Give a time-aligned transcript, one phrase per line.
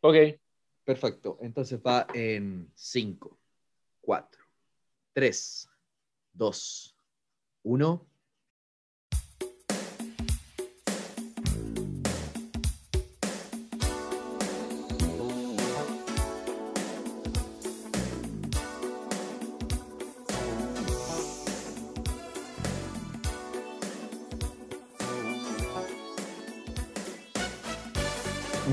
[0.00, 0.16] Ok.
[0.84, 1.38] Perfecto.
[1.40, 3.38] Entonces va en 5,
[4.00, 4.44] 4,
[5.12, 5.68] 3,
[6.32, 6.96] 2,
[7.64, 8.06] 1.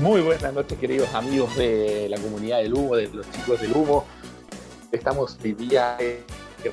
[0.04, 4.04] Muy buenas noches, queridos amigos de la comunidad del humo, de los chicos del humo.
[4.92, 5.56] Estamos hoy
[5.98, 6.18] en
[6.62, 6.72] el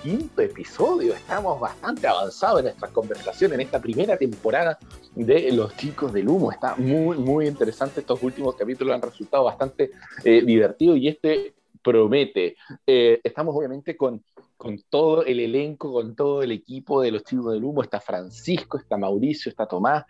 [0.00, 1.12] quinto episodio.
[1.12, 4.78] Estamos bastante avanzados en nuestras conversaciones en esta primera temporada
[5.16, 6.52] de Los chicos del humo.
[6.52, 7.98] Está muy, muy interesante.
[7.98, 9.90] Estos últimos capítulos han resultado bastante
[10.22, 11.54] eh, divertidos y este
[11.88, 12.56] promete.
[12.86, 14.22] Eh, estamos obviamente con,
[14.56, 17.82] con todo el elenco, con todo el equipo de Los chicos del humo.
[17.82, 20.04] Está Francisco, está Mauricio, está Tomás.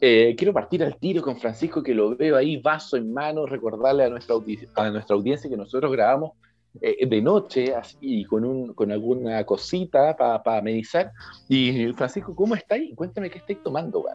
[0.00, 4.04] Eh, quiero partir al tiro con Francisco, que lo veo ahí, vaso en mano, recordarle
[4.04, 4.36] a nuestra,
[4.76, 6.32] a nuestra audiencia que nosotros grabamos
[6.80, 11.10] eh, de noche así, con, un, con alguna cosita para pa medizar.
[11.48, 12.94] Y Francisco, ¿cómo estáis?
[12.94, 14.14] Cuéntame qué estáis tomando, güey.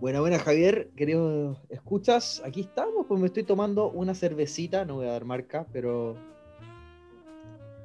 [0.00, 2.40] Buena, buena, Javier, querido, ¿escuchas?
[2.44, 6.16] Aquí estamos, pues me estoy tomando una cervecita, no voy a dar marca, pero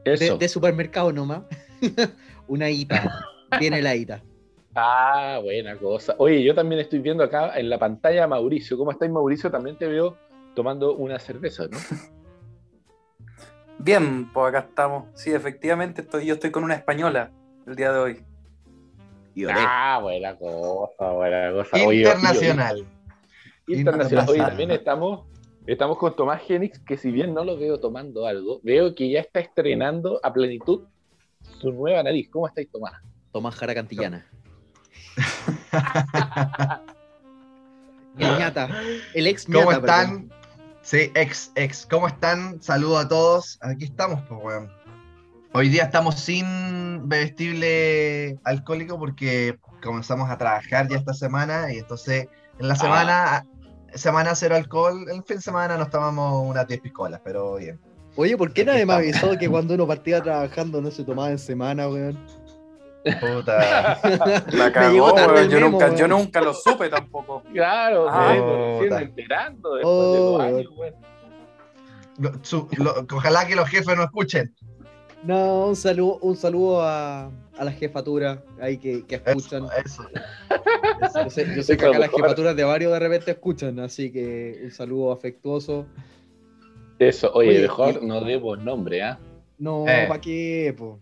[0.05, 0.33] Eso.
[0.33, 1.41] de, de supermercado nomás.
[2.47, 3.25] una IPA,
[3.59, 4.21] viene la IPA.
[4.75, 6.13] Ah, buena cosa.
[6.19, 8.77] Oye, yo también estoy viendo acá en la pantalla a Mauricio.
[8.77, 9.49] ¿Cómo estáis, Mauricio?
[9.49, 10.15] También te veo
[10.53, 11.77] tomando una cerveza, ¿no?
[13.79, 15.05] Bien, pues acá estamos.
[15.15, 17.31] Sí, efectivamente, estoy, yo estoy con una española
[17.65, 18.25] el día de hoy.
[19.35, 19.55] Y olé.
[19.57, 21.79] Ah, buena cosa, buena cosa.
[21.79, 22.75] Internacional.
[22.75, 22.85] oye, internacional.
[23.67, 24.47] Oye, Internacional.
[24.49, 25.25] también estamos,
[25.65, 29.21] estamos con Tomás Genix, que si bien no lo veo tomando algo, veo que ya
[29.21, 30.83] está estrenando a plenitud
[31.59, 32.29] su nueva nariz.
[32.29, 32.93] ¿Cómo estáis, Tomás?
[33.31, 34.25] Tomás Jara Cantillana.
[38.17, 38.69] El ñata,
[39.15, 39.59] el ex ñata.
[39.65, 39.89] ¿Cómo perdón.
[39.89, 40.31] están?
[40.83, 41.85] Sí, ex, ex.
[41.87, 42.61] ¿Cómo están?
[42.61, 43.57] Saludo a todos.
[43.61, 44.82] Aquí estamos, pues, weón.
[45.53, 52.27] Hoy día estamos sin bebestible alcohólico porque comenzamos a trabajar ya esta semana y entonces
[52.59, 53.45] en la semana,
[53.93, 57.79] semana cero alcohol, el fin de semana nos tomamos unas 10 piscolas, pero bien.
[58.15, 61.29] Oye, ¿por qué Aquí nadie me avisó que cuando uno partía trabajando no se tomaba
[61.31, 62.17] en semana, weón?
[63.19, 63.99] Puta.
[64.51, 65.49] La Me cagó, weón.
[65.49, 65.97] yo, memo, nunca, weón.
[65.97, 67.43] yo nunca lo supe tampoco.
[67.53, 69.01] Claro, Ah, me vengo recién puta.
[69.01, 70.55] enterando después Oh, de dos weón.
[70.55, 70.93] años, weón.
[72.19, 74.55] Lo- su- lo- ojalá que los jefes no escuchen.
[75.25, 77.25] No, un saludo, un saludo a,
[77.57, 79.65] a la jefatura ahí que, que escuchan.
[79.85, 80.09] Eso, eso.
[81.23, 84.59] Yo sé, yo sé que acá las jefaturas de varios de repente escuchan, así que
[84.65, 85.85] un saludo afectuoso.
[86.99, 89.19] Eso, oye, Oye, mejor y- no debo nombre, ¿ah?
[89.57, 90.05] No, Eh.
[90.07, 90.75] ¿para qué?
[90.77, 90.99] po?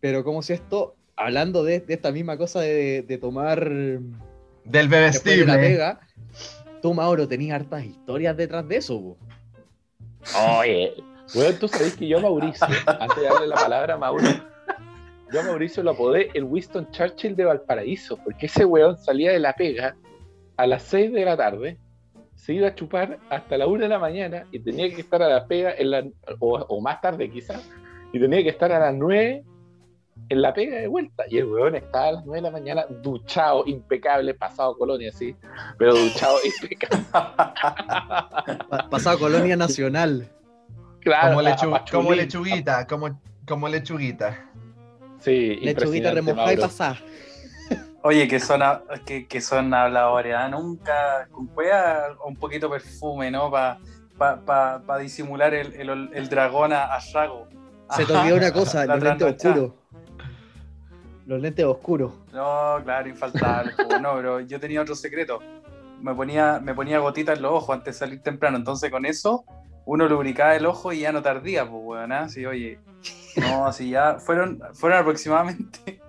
[0.00, 4.02] Pero como si esto, hablando de, de esta misma cosa de, de tomar Del
[4.64, 5.58] después de la bebestible.
[5.58, 6.00] pega,
[6.82, 9.00] tú, Mauro, tenías hartas historias detrás de eso.
[9.00, 9.16] po.
[10.60, 10.94] Oye,
[11.34, 14.24] bueno, tú sabés que yo a Mauricio, antes de darle la palabra a Mauro,
[15.32, 19.38] yo a Mauricio lo apodé el Winston Churchill de Valparaíso, porque ese weón salía de
[19.38, 19.96] la pega
[20.56, 21.78] a las 6 de la tarde,
[22.34, 25.28] se iba a chupar hasta la 1 de la mañana y tenía que estar a
[25.28, 26.04] la pega, en la,
[26.40, 27.66] o, más tarde quizás,
[28.12, 29.44] y tenía que estar a las 9
[30.28, 31.24] en la pega de vuelta.
[31.30, 35.34] Y el weón estaba a las 9 de la mañana duchado, impecable, pasado colonia así,
[35.78, 37.04] pero duchado impecable.
[37.10, 40.28] Pa- pasado Colonia Nacional.
[41.02, 44.46] Claro, Como, lechu- lechuguita, como, como lechuguita.
[45.18, 46.98] Sí, Lechuguita remojada y pasada.
[48.04, 48.60] Oye, que son,
[49.06, 50.34] que, que son habladores.
[50.50, 53.50] Nunca, con cueva, un poquito perfume, ¿no?
[53.50, 53.78] Para
[54.18, 57.48] pa, pa, pa disimular el, el, el dragón a, a Shago.
[57.90, 59.72] Se te olvidó una cosa, los lentes oscuros.
[61.26, 62.12] Los lentes oscuros.
[62.32, 63.72] No, claro, infaltable.
[64.00, 65.38] no, pero yo tenía otro secreto.
[66.00, 68.56] Me ponía, me ponía gotitas en los ojos antes de salir temprano.
[68.56, 69.44] Entonces con eso
[69.84, 72.12] uno lubricaba el ojo y ya no tardía, pues, weón.
[72.12, 72.28] ¿ah?
[72.28, 72.78] Sí, oye.
[73.36, 74.18] No, así ya.
[74.18, 76.00] Fueron, fueron aproximadamente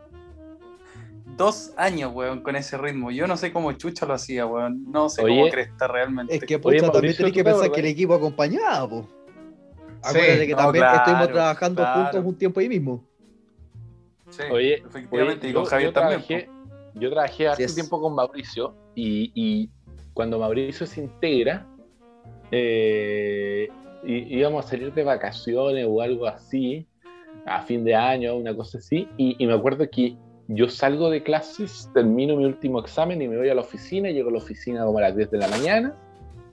[1.38, 3.12] dos años, weón, con ese ritmo.
[3.12, 4.92] Yo no sé cómo Chucha lo hacía, weón.
[4.92, 6.36] No sé Oye, cómo cresta realmente.
[6.36, 8.88] Es que Oye, pucha, también tenés ¿tú que pensar que el equipo acompañaba.
[8.90, 9.08] Sí.
[10.04, 12.02] Acuérdate que No, también claro, estuvimos trabajando claro.
[12.04, 13.04] juntos un tiempo ahí mismo.
[14.30, 15.42] Sí, Oye, efectivamente.
[15.48, 16.22] Oye, y con yo- Javier yo también.
[16.26, 16.94] trabajé, pues.
[17.02, 17.76] yo trabajé hace es.
[17.76, 19.70] tiempo con Mauricio y, y
[20.14, 21.66] cuando Mauricio se integra,
[22.56, 23.68] eh,
[24.06, 26.86] íbamos a salir de vacaciones o algo así,
[27.48, 30.16] a fin de año, una cosa así, y, y me acuerdo que
[30.48, 34.30] yo salgo de clases, termino mi último examen y me voy a la oficina, llego
[34.30, 35.96] a la oficina como a las 10 de la mañana,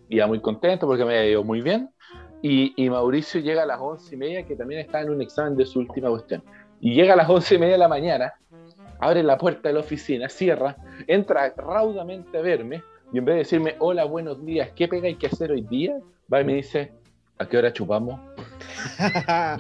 [0.08, 1.90] iba muy contento porque me había ido muy bien,
[2.40, 5.54] y, y Mauricio llega a las 11 y media, que también estaba en un examen
[5.54, 6.42] de su última cuestión,
[6.80, 8.32] y llega a las 11 y media de la mañana,
[9.00, 10.76] abre la puerta de la oficina, cierra,
[11.06, 15.16] entra raudamente a verme, Y en vez de decirme, hola, buenos días, ¿qué pega hay
[15.16, 15.98] que hacer hoy día?
[16.32, 16.92] Va y me dice,
[17.38, 18.20] ¿a qué hora chupamos?
[19.26, 19.56] ¿A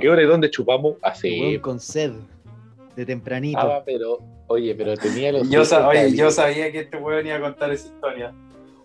[0.00, 0.96] qué hora y dónde chupamos?
[1.02, 1.58] Así.
[1.60, 2.12] Con sed.
[2.96, 3.58] De tempranito.
[3.60, 5.48] Ah, pero, oye, pero tenía los.
[5.50, 8.32] Yo, sa- ojos oye, yo sabía que este weón iba a contar esa historia.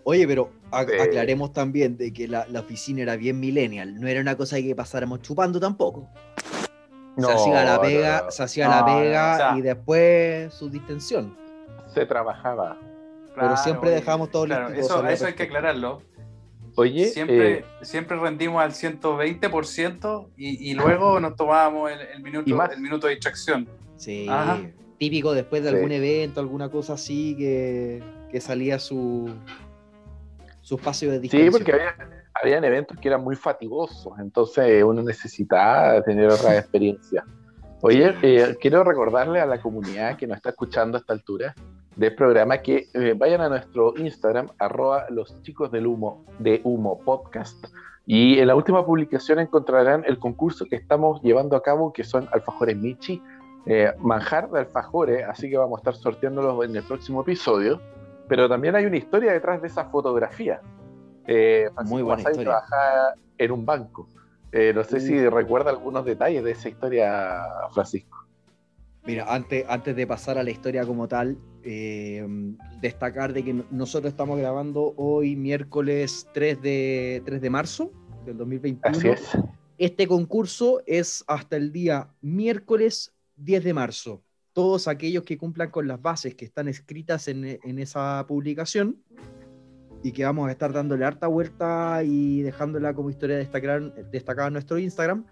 [0.02, 4.00] Oye, pero aclaremos también de que la, la oficina era bien millennial.
[4.00, 6.08] No era una cosa que pasáramos chupando tampoco.
[7.16, 8.30] No, se hacía la pega, no.
[8.30, 11.36] se hacía No, la no, pega o sea- y después su distensión.
[11.94, 12.76] Se trabajaba.
[13.34, 16.02] Pero siempre oye, dejamos todo claro, listo Eso, eso hay que aclararlo.
[16.76, 22.62] Oye, siempre, eh, siempre rendimos al 120% y, y luego nos tomábamos el, el minuto,
[22.72, 23.68] el minuto de distracción.
[23.96, 24.26] Sí.
[24.28, 24.60] Ajá.
[24.98, 25.76] Típico después de Sí.
[25.76, 29.30] algún evento, alguna cosa así que, que salía su,
[30.60, 31.52] su espacio de sí, distensión.
[31.52, 31.94] porque había,
[32.34, 37.24] habían eventos que eran muy fatigosos, entonces uno necesitaba tener otra experiencia.
[37.82, 41.54] Oye, eh, quiero recordarle a la comunidad que nos está escuchando a esta altura
[41.96, 46.98] del programa que eh, vayan a nuestro Instagram, arroba los chicos del humo, de humo
[47.00, 47.64] podcast,
[48.06, 52.28] y en la última publicación encontrarán el concurso que estamos llevando a cabo, que son
[52.32, 53.22] alfajores Michi,
[53.66, 57.80] eh, manjar de alfajores, así que vamos a estar sorteándolos en el próximo episodio.
[58.28, 60.60] Pero también hay una historia detrás de esa fotografía.
[61.26, 62.52] Eh, Francisco Muy buena Masay historia.
[62.52, 64.08] trabajaba en un banco.
[64.52, 65.00] Eh, no sé Uh.
[65.00, 68.18] si recuerda algunos detalles de esa historia, Francisco.
[69.10, 72.26] Mira, antes, antes de pasar a la historia como tal, eh,
[72.80, 77.92] destacar de que no- nosotros estamos grabando hoy miércoles 3 de, 3 de marzo
[78.24, 78.96] del 2021.
[78.96, 79.30] Así es.
[79.78, 84.22] Este concurso es hasta el día miércoles 10 de marzo.
[84.52, 88.96] Todos aquellos que cumplan con las bases que están escritas en, en esa publicación
[90.02, 94.54] y que vamos a estar dándole harta vuelta y dejándola como historia destacar, destacada en
[94.54, 95.24] nuestro Instagram,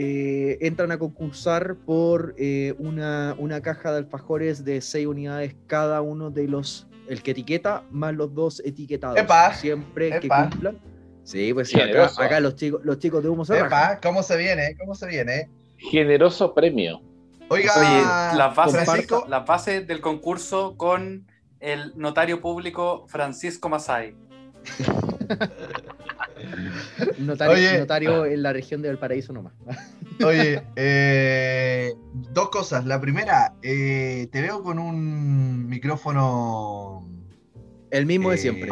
[0.00, 6.02] eh, entran a concursar por eh, una, una caja de alfajores de 6 unidades cada
[6.02, 9.18] uno de los, el que etiqueta más los dos etiquetados.
[9.18, 10.50] Epa, Siempre que epa.
[10.50, 10.78] cumplan.
[11.24, 12.22] Sí, pues sí, acá, Generoso.
[12.22, 13.58] acá los chicos, los chicos de humo se.
[13.58, 14.76] Epa, ¿cómo se viene?
[14.78, 15.50] ¿Cómo se viene?
[15.78, 17.02] Generoso premio.
[17.48, 21.26] Oiga, Oye, las bases, las bases del concurso con
[21.58, 24.14] el notario público Francisco Masay.
[27.18, 27.78] Notario, Oye.
[27.78, 29.52] notario en la región de Valparaíso nomás.
[30.24, 31.92] Oye, eh,
[32.32, 32.84] dos cosas.
[32.86, 37.08] La primera, eh, te veo con un micrófono
[37.90, 38.68] El mismo de Eh, siempre.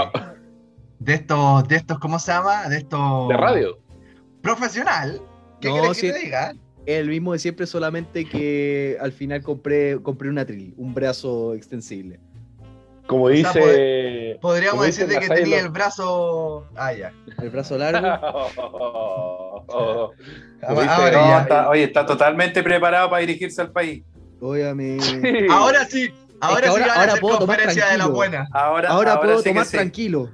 [0.99, 2.69] de estos, de estos, ¿cómo se llama?
[2.69, 3.29] De estos.
[3.29, 3.79] De radio.
[4.43, 5.21] Profesional.
[5.61, 6.55] ¿Qué No, que te diga?
[6.85, 12.21] El mismo de siempre, solamente que al final compré, compré un atril, un brazo extensible.
[13.07, 14.39] Como O sea, dice.
[14.41, 16.67] Podríamos como dice decir de que tenía lo- el brazo.
[16.77, 17.13] Ah, ya.
[17.41, 18.07] El brazo largo.
[19.69, 20.13] Oh,
[20.63, 24.05] Ahora, ahora No, está- oye, está totalmente preparado para dirigirse al país.
[24.41, 25.01] Óyame.
[25.01, 25.21] sí.
[25.51, 26.09] Ahora sí.
[26.41, 28.15] Ahora que sí ahora- van a ahora hacer puedo tomar conferencia de la tranquilo.
[28.17, 28.49] buena.
[28.53, 29.77] Ahora, Ahora, puedo sí que tomar sí.
[29.77, 30.31] tranquilo.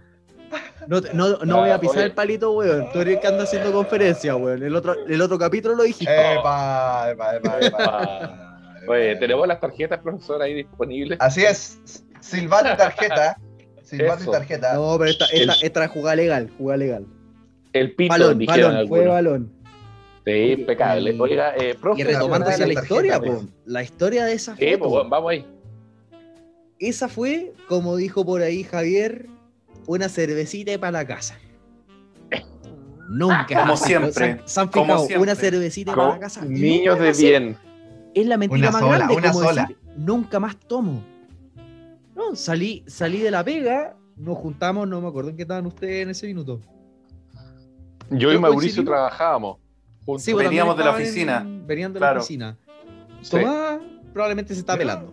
[0.86, 2.04] No, no, no voy a pisar Oye.
[2.06, 2.90] el palito, weón.
[2.92, 4.62] Tú eres el que anda haciendo conferencia, weón.
[4.62, 6.12] El otro, el otro capítulo lo dijiste.
[6.34, 8.58] Epa, epa, epa, epa.
[8.88, 11.18] Oye, tenemos las tarjetas, profesor, ahí disponibles.
[11.20, 12.04] Así es.
[12.22, 13.36] Silbato y tarjeta.
[13.82, 14.74] Silbato y tarjeta.
[14.74, 17.06] No, pero esta, esta, El- esta es jugada legal, jugada legal.
[17.74, 19.52] El pito, Balón, balón, fue balón.
[20.24, 21.12] Sí, impecable.
[21.12, 22.00] y- Oiga, eh, profe.
[22.00, 23.32] Y retomando la tarjeta, historia, pues.
[23.32, 24.78] po, la historia de esa Sí, foto.
[24.78, 25.46] pues, bueno, vamos ahí.
[26.78, 29.26] Esa fue, como dijo por ahí Javier,
[29.86, 31.36] una cervecita para la casa.
[33.08, 33.60] Nunca.
[33.60, 35.06] Como siempre, ¿Se han- se han como fijado?
[35.06, 35.22] siempre.
[35.22, 36.44] Una cervecita Como para la casa.
[36.44, 37.56] niños Nunca de más se- bien.
[38.14, 39.62] Es la mentira Una más sola, grande, una como sola.
[39.62, 41.04] decir, nunca más tomo.
[42.14, 46.02] No, salí, salí de la pega, nos juntamos, no me acuerdo en qué estaban ustedes
[46.02, 46.60] en ese minuto.
[48.10, 49.58] Yo y Mauricio trabajábamos
[50.04, 50.22] juntos.
[50.22, 51.38] Sí, bueno, Veníamos de la oficina.
[51.40, 52.14] en- venían de Claro.
[52.16, 52.58] la oficina.
[53.22, 53.30] Sí.
[53.30, 53.80] Tomás
[54.12, 55.12] probablemente se está pelando.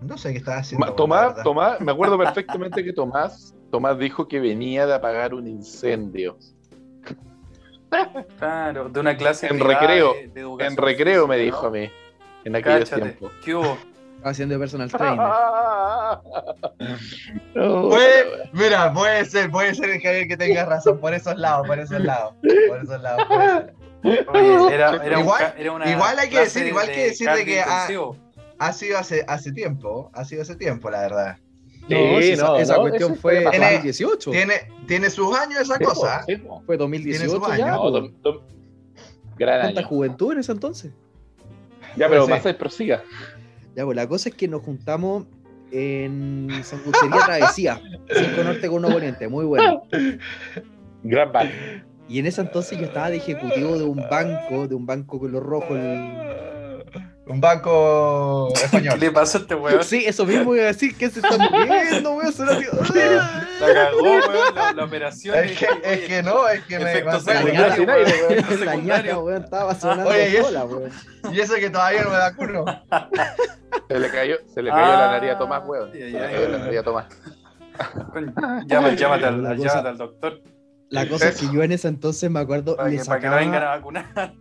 [0.00, 0.92] No sé qué estaba haciendo.
[0.94, 1.42] Tomás.
[1.44, 6.38] Tomás, me acuerdo perfectamente que Tomás, Tomás dijo que venía de apagar un incendio.
[8.38, 11.70] Claro, de una clase En privada recreo, de- de educación En recreo me dijo a
[11.70, 11.90] mí,
[12.44, 13.32] en aquellos Cáchate, tiempos.
[13.44, 13.76] ¿qué hubo?
[14.24, 15.18] Haciendo de personal trainer.
[17.54, 21.78] No, Puede, mira, puede ser, puede ser Javier que tengas razón, por esos lados, por
[21.78, 22.34] esos lados,
[22.68, 23.24] por esos lados.
[23.28, 23.74] puede ser.
[24.32, 27.04] Oye, era, era un Igual- ca- era una igual hay que decir, igual de que
[27.04, 28.18] decir de cardio que.
[28.58, 31.36] Ha sido hace, hace tiempo, ha sido hace tiempo, la verdad.
[31.88, 33.62] No, Sí, si esa, no, esa no, cuestión fue fue pasado.
[33.64, 34.30] 2018.
[34.30, 34.52] Tiene,
[34.86, 36.22] tiene sus años esa Sí, cosa.
[36.26, 36.36] sí.
[36.36, 37.54] Fue Tiene 2018 sus ya.
[37.54, 37.66] años.
[37.68, 37.90] No, po.
[37.90, 38.40] dom- dom-
[39.36, 39.88] gran ¿Cuánta año.
[39.88, 40.92] juventud en ese entonces?
[41.96, 43.02] Ya, pero más prosiga.
[43.74, 45.24] Ya, pues la cosa es que nos juntamos
[45.70, 47.80] en Sanguchería Travesía,
[48.14, 49.82] 5 Norte con un Oriente, muy bueno.
[51.02, 51.48] Gran bar.
[52.08, 55.32] Y en ese entonces yo estaba de ejecutivo de un banco, de un banco con
[55.32, 56.84] lo rojo, el-
[57.26, 59.00] Un banco ¿Qué español.
[59.00, 59.82] le pasa a este weón?
[59.84, 62.32] Sí, eso mismo iba a decir, que se está muriendo, weón.
[62.32, 62.66] Suena así.
[63.66, 65.36] La cagó, weón, la, la operación.
[65.36, 69.24] Es que, es que no, es que me sin aire, weón.
[69.24, 70.90] Weón, estaba sonando Oye, sola, weón.
[71.32, 72.64] Y eso que todavía no me da culo.
[73.88, 75.90] Se le cayó, se le cayó Ah, la nariz a Tomás, weón.
[75.92, 76.34] ay, Se le ay.
[76.34, 77.06] cayó la nariz a Tomás.
[78.66, 80.40] Llama, llámate, al, cosa- llámate al doctor
[80.90, 83.28] La cosa es que yo en ese entonces me acuerdo, para le que, para que
[83.28, 84.34] no vengan a sacaba, vacunar.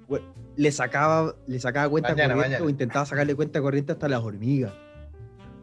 [0.57, 2.65] le sacaba, le sacaba cuenta Mañana, corriente mañana.
[2.65, 4.73] o intentaba sacarle cuenta corriente hasta las hormigas.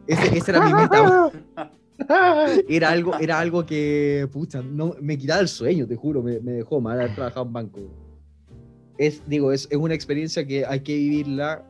[0.07, 1.31] Ese, esa era mi meta, weón.
[2.69, 6.53] Era algo, era algo que, pucha, no, me quitaba el sueño, te juro, me, me
[6.53, 7.79] dejó mal haber trabajado en banco.
[8.97, 11.63] Es, digo, es, es una experiencia que hay que vivirla.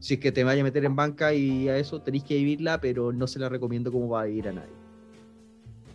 [0.00, 2.80] Si es que te vaya a meter en banca y a eso tenéis que vivirla,
[2.80, 4.72] pero no se la recomiendo como va a ir a nadie.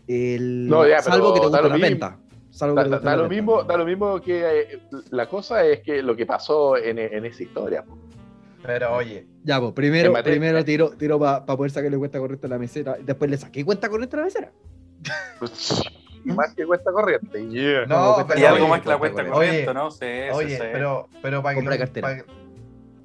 [0.08, 1.82] El- No, ya, salvo que te guste la mismo.
[1.90, 2.20] venta.
[2.50, 3.36] Salvo Da, que te da- guste da la lo venta.
[3.36, 4.80] mismo, da lo mismo que eh,
[5.12, 7.84] la cosa es que lo que pasó en, en esa historia.
[7.84, 7.98] po.
[8.68, 12.60] Pero oye, Ya, pues primero, primero tiro, tiro para poder sacarle cuenta correcta a la
[12.60, 12.98] mesera.
[13.02, 14.52] Después le saqué cuenta correcta a la mesera.
[16.26, 17.48] Más que cuesta corriente.
[17.50, 17.86] Yeah.
[17.86, 19.90] no, pero Y algo oye, más que la cuenta corriente, ¿no?
[19.90, 20.64] Sí, Oye, sí.
[20.74, 22.08] pero, pero para, que Compra lo- cartera.
[22.08, 22.26] para,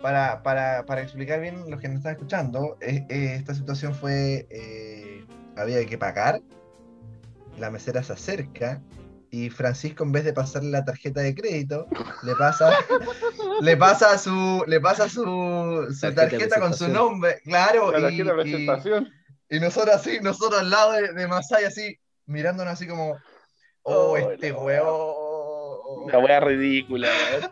[0.02, 4.49] para, para, para explicar bien los que nos están escuchando, eh, eh, esta situación fue,
[4.50, 5.25] eh,
[5.57, 6.40] había que pagar,
[7.61, 8.83] la mesera se acerca
[9.34, 11.86] y Francisco en vez de pasarle la tarjeta de crédito,
[12.22, 12.70] le pasa,
[13.62, 18.24] le pasa su, le pasa su, su Tarjeta con su nombre, claro, La y, y-
[18.24, 19.08] presentación.
[19.48, 23.12] y nosotros así, nosotros al lado de, de Masai así, mirándonos así como,
[23.84, 26.04] oh, Oh, este la weón.
[26.04, 27.50] Una wea ridícula, weón.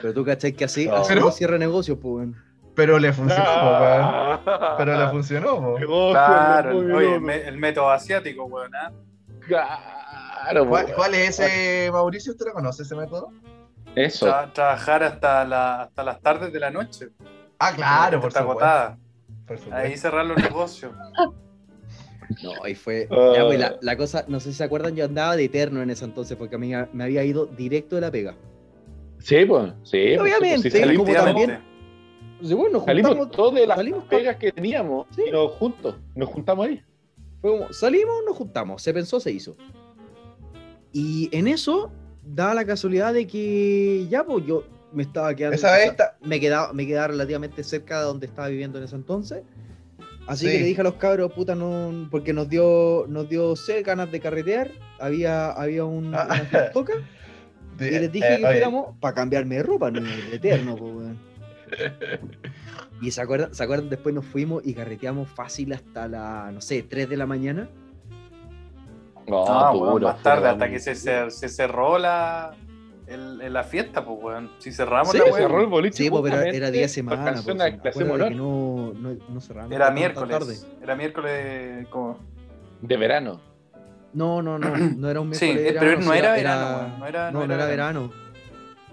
[0.00, 0.96] Pero tú cachai que así, No.
[0.96, 2.36] así Pero- no cierra negocios, pues, weón.
[2.76, 3.50] Pero le funcionó, po.
[3.50, 4.74] Ah.
[4.78, 5.78] Pero le funcionó, po.
[5.78, 7.16] Negocio, Claro, oye,
[7.48, 8.70] el, método asiático, weón.
[8.76, 8.92] ¿ah?
[10.50, 12.32] Claro, ¿Cuál, es ese, Mauricio?
[12.32, 13.32] ¿Usted lo conoce ese método?
[13.96, 14.26] Eso.
[14.26, 17.08] Tra- trabajar hasta, la, hasta las tardes de la noche.
[17.58, 18.98] Ah, claro, por agotada.
[19.46, 19.58] Por.
[19.72, 20.92] Ahí cerrar los negocios.
[22.42, 23.08] No, ahí fue.
[23.10, 23.32] Ah.
[23.36, 25.90] Ya, pues, la, la cosa, no sé si se acuerdan, yo andaba de eterno en
[25.90, 28.36] ese entonces porque a mí me había ido directo de la pega.
[29.18, 29.72] Sí, pues.
[29.82, 31.60] Sí, pues, Obviamente, sí, salimos, como también-
[32.42, 35.22] Sí, bueno, nos salimos todos de las salimos pegas que teníamos Sí.
[35.26, 35.96] y nos juntos.
[36.14, 36.84] Nos juntamos ahí.
[37.40, 39.56] fue como, salimos, nos juntamos, se pensó, se hizo.
[40.98, 41.92] Y en eso,
[42.24, 45.56] da la casualidad de que ya, pues yo me estaba quedando.
[45.56, 48.96] Esa vez está- me quedaba, me quedaba relativamente cerca de donde estaba viviendo en ese
[48.96, 49.42] entonces.
[50.26, 50.52] Así Sí.
[50.52, 54.10] que le dije a los cabros, puta, no, porque nos dio, nos dio sed, ganas
[54.10, 56.26] de carretear, había, había un, Ah.
[56.30, 56.94] una fistoca,
[57.78, 60.00] y les dije Eh, que fuéramos para cambiarme de ropa, no
[60.32, 61.18] eterno, po, weón.
[63.02, 66.82] Y se acuerdan, se acuerdan, después nos fuimos y carreteamos fácil hasta la, no sé,
[66.82, 67.68] 3 de la mañana.
[69.26, 72.54] No, Ah, duro, weón, más tarde, hasta que se, cer- se cerró la,
[73.08, 74.50] el- el- la fiesta, pues, weón.
[74.58, 75.42] Si cerramos Sí, la Se weón.
[75.48, 76.04] cerró el boliche.
[76.04, 77.36] Sí, po, pero era día de por semana.
[77.42, 80.38] sí, menor que no, no, no cerramos Era miércoles.
[80.38, 80.56] tarde.
[80.82, 82.18] Era miércoles como.
[82.82, 83.40] de verano.
[84.12, 85.64] No, no, no, no era un Sí, miércoles.
[85.74, 87.66] de pero verano, no sí, era verano, weón, no era- no, no no era era
[87.70, 88.10] verano.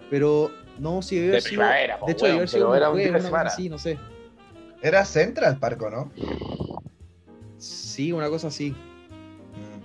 [0.10, 1.60] Pero, no, sí, debió De haber sido.
[1.62, 3.50] primavera, po, De hecho, debió weón, haber sido pero era un día de semana.
[3.50, 4.00] así, no sé.
[4.82, 6.12] Era Central Parco, ¿no?
[7.58, 8.75] Sí, una cosa así.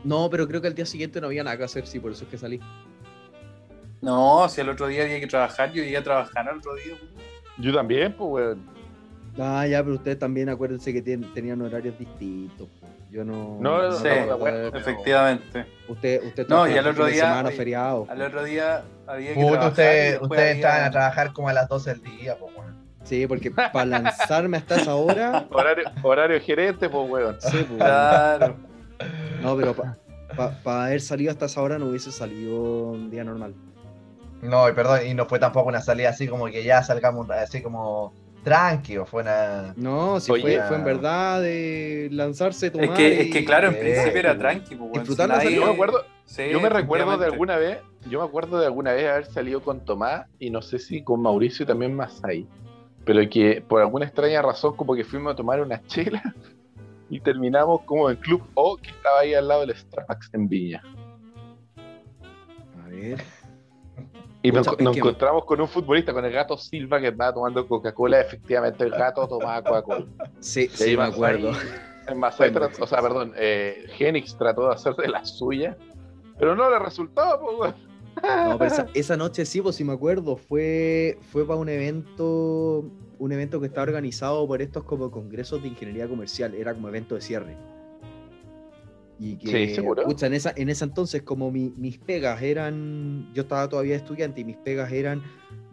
[0.04, 2.24] No, pero creo que al día siguiente no había nada que hacer, sí, por eso
[2.24, 2.60] es que salí.
[4.00, 6.94] No, si el otro día había que trabajar, yo llegué a trabajar el otro día.
[7.58, 8.78] Yo también, pues, weón.
[9.40, 12.68] Ah, ya, pero ustedes también acuérdense que tenían horarios distintos.
[12.80, 12.86] po.
[13.10, 13.56] Yo no.
[13.60, 13.98] No, no,
[14.38, 15.64] pero- efectivamente.
[15.88, 18.06] Usted, usted No, y al otro día, semana, feriado.
[18.08, 22.02] Al otro día había que Puta, ustedes estaban a trabajar como a las 12 del
[22.02, 22.76] día, pues, weón.
[23.04, 25.46] Sí, porque para lanzarme hasta esa hora.
[25.50, 27.36] Horario, horario gerente, pues, weón.
[27.40, 28.56] Sí, pues, Claro.
[29.42, 33.54] No, pero para haber salido hasta esa hora no hubiese salido un día normal.
[34.42, 37.60] No, y perdón, y no fue tampoco una salida así como que ya salgamos así
[37.60, 38.12] como
[38.44, 39.74] tranqui, o fue una.
[39.76, 43.68] No, si Oye, fue, fue en verdad de lanzarse, tomar Es que, es que claro,
[43.68, 46.68] en Sí, principio era pues, tranqui, pues, disfrutar la Yo me acuerdo, Sí, yo me
[46.68, 47.78] recuerdo de alguna vez,
[48.08, 51.22] yo me acuerdo de alguna vez haber salido con Tomás y no sé si con
[51.22, 52.46] Mauricio y también Masai,
[53.04, 56.22] pero que por alguna extraña razón como que fuimos a tomar una chela
[57.10, 60.82] y terminamos como en Club O que estaba ahí al lado del Starbucks en Viña.
[62.84, 63.22] A ver.
[64.42, 68.20] Y nos, que- encontramos con un futbolista, con el gato Silva que estaba tomando Coca-Cola.
[68.20, 70.06] Efectivamente, el gato tomaba Coca-Cola.
[70.40, 71.52] Sí, sí, me acuerdo.
[72.14, 75.76] Masai Bueno, o sea, perdón, eh, Genix trató de hacer de la suya,
[76.38, 77.88] pero no le resultó, pues, weón.
[78.50, 80.36] No, pero esa, esa noche sí, pues sí me acuerdo.
[80.36, 82.84] Fue, fue para un evento,
[83.18, 86.54] un evento que está organizado por estos como congresos de ingeniería comercial.
[86.54, 87.56] Era como evento de cierre.
[89.20, 90.04] Y que, Sí, seguro.
[90.04, 94.42] pucha, en esa, en ese entonces, como mi- mis pegas eran, yo estaba todavía estudiante
[94.42, 95.22] y mis pegas eran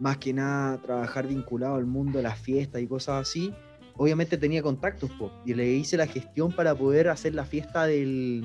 [0.00, 3.54] más que nada trabajar vinculado al mundo de las fiestas y cosas así,
[3.94, 8.44] obviamente tenía contactos, po, y le hice la gestión para poder hacer la fiesta del,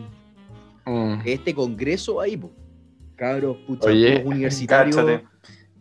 [0.85, 1.21] Mm.
[1.25, 2.51] este congreso ahí, po.
[3.15, 4.23] Cabros, pucha, Oye,
[4.67, 5.23] Cáchate.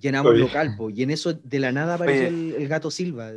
[0.01, 0.41] Llenamos Oye.
[0.41, 3.31] local, po, y en eso de la nada apareció el, el gato Silva.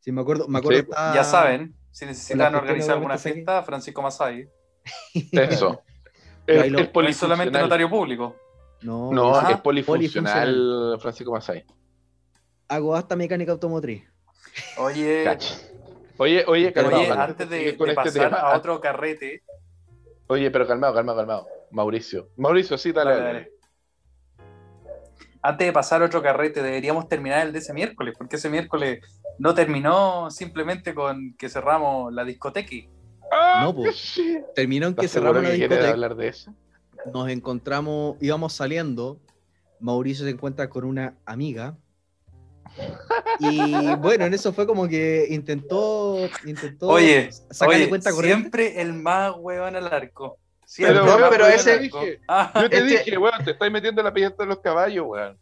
[0.00, 4.02] Sí, me acuerdo, me acuerdo Sí, estaba- Ya saben, si necesitan organizar alguna fiesta, Francisco
[4.02, 4.48] Masai.
[5.32, 5.82] Eso.
[6.46, 8.34] Es, es solamente notario público.
[8.80, 11.62] No, No, es polifuncional, Francisco Masay.
[12.68, 14.02] hago hasta mecánica automotriz.
[14.78, 15.26] Oye.
[16.16, 16.96] Oye, oye, calmado.
[17.00, 17.28] oye, calmado.
[17.30, 18.36] antes de, Sigue con de este pasar tema.
[18.40, 19.42] a otro carrete,
[20.28, 21.46] Oye, pero calmado, calmado, calmado.
[21.70, 22.30] Mauricio.
[22.38, 23.10] Mauricio, sí, dale.
[23.10, 23.52] Dale, dale.
[25.42, 29.00] Antes de pasar otro carrete, deberíamos terminar el de ese miércoles, porque ese miércoles
[29.38, 32.74] no terminó simplemente con que cerramos la discoteca.
[33.30, 34.38] Ah, No, sí.
[34.54, 35.90] Terminó en que ¿Estás seguro cerramos la discoteca.
[35.90, 36.54] hablar de eso?
[37.12, 39.20] Nos encontramos, íbamos saliendo.
[39.80, 41.76] Mauricio se encuentra con una amiga.
[43.38, 48.40] Y bueno, en eso fue como que intentó, intentó Oye, sacarle Oye, cuenta corriente.
[48.40, 50.38] siempre el más huevón al arco.
[50.76, 54.42] Pero, ese- dije- Ah, Yo te Este- dije, weón, te estás metiendo en la pilleta
[54.42, 55.38] de los caballos, weón.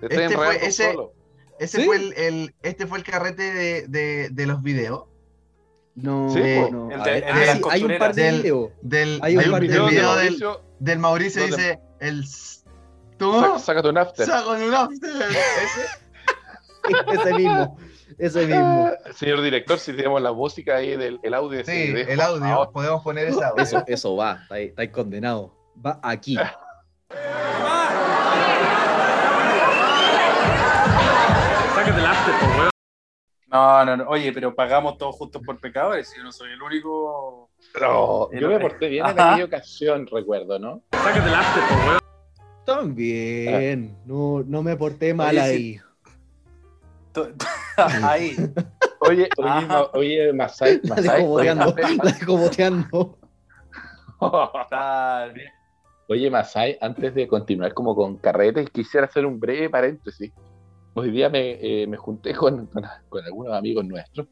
[0.00, 1.12] Te Este fue enredando ese- solo.
[1.58, 1.86] Ese ¿Sí?
[1.86, 5.04] fue el, el- este fue el carrete de, de- de los videos.
[5.94, 6.40] No, Sí,
[6.70, 6.90] no.
[6.90, 8.70] El A de- ver, el ah, de las sí, hay un par de videos.
[8.82, 11.42] Del, Hay un hay par un de del Video de video del, Mauricio, del Mauricio
[11.42, 12.24] donde- dice el
[13.16, 14.26] tú saca- Sácate un after.
[14.26, 15.10] saco en un after.
[15.10, 15.88] Ese-
[17.22, 17.78] ese mismo.
[18.18, 18.90] Ese mismo.
[18.92, 21.64] Ah, Señor director, si tenemos la música ahí del el audio.
[21.64, 22.72] Sí, el por audio, favor.
[22.72, 23.62] podemos poner ese audio.
[23.62, 24.38] Eso, eso va.
[24.42, 25.54] Estáis estáis condenado.
[25.84, 26.38] Va aquí.
[33.50, 34.08] No, no, no.
[34.08, 36.08] Oye, pero pagamos todos juntos por pecadores.
[36.10, 37.48] Si yo no soy el único.
[37.80, 39.32] No, El- yo me porté bien en Ajá.
[39.32, 40.82] aquella ocasión, recuerdo, ¿no?
[42.64, 43.96] También.
[44.04, 45.80] No, no me porté mal Oye, ahí.
[47.12, 47.28] To-
[48.02, 48.36] Ahí.
[49.00, 49.28] Oye,
[49.92, 51.74] oye, Masai, La dejo boteando.
[51.74, 53.16] oye, La dejo.
[56.08, 60.32] Oye, Masai, antes de continuar como con carretes, quisiera hacer un breve paréntesis.
[60.94, 64.26] Hoy día me, eh, me junté con, con, con algunos amigos nuestros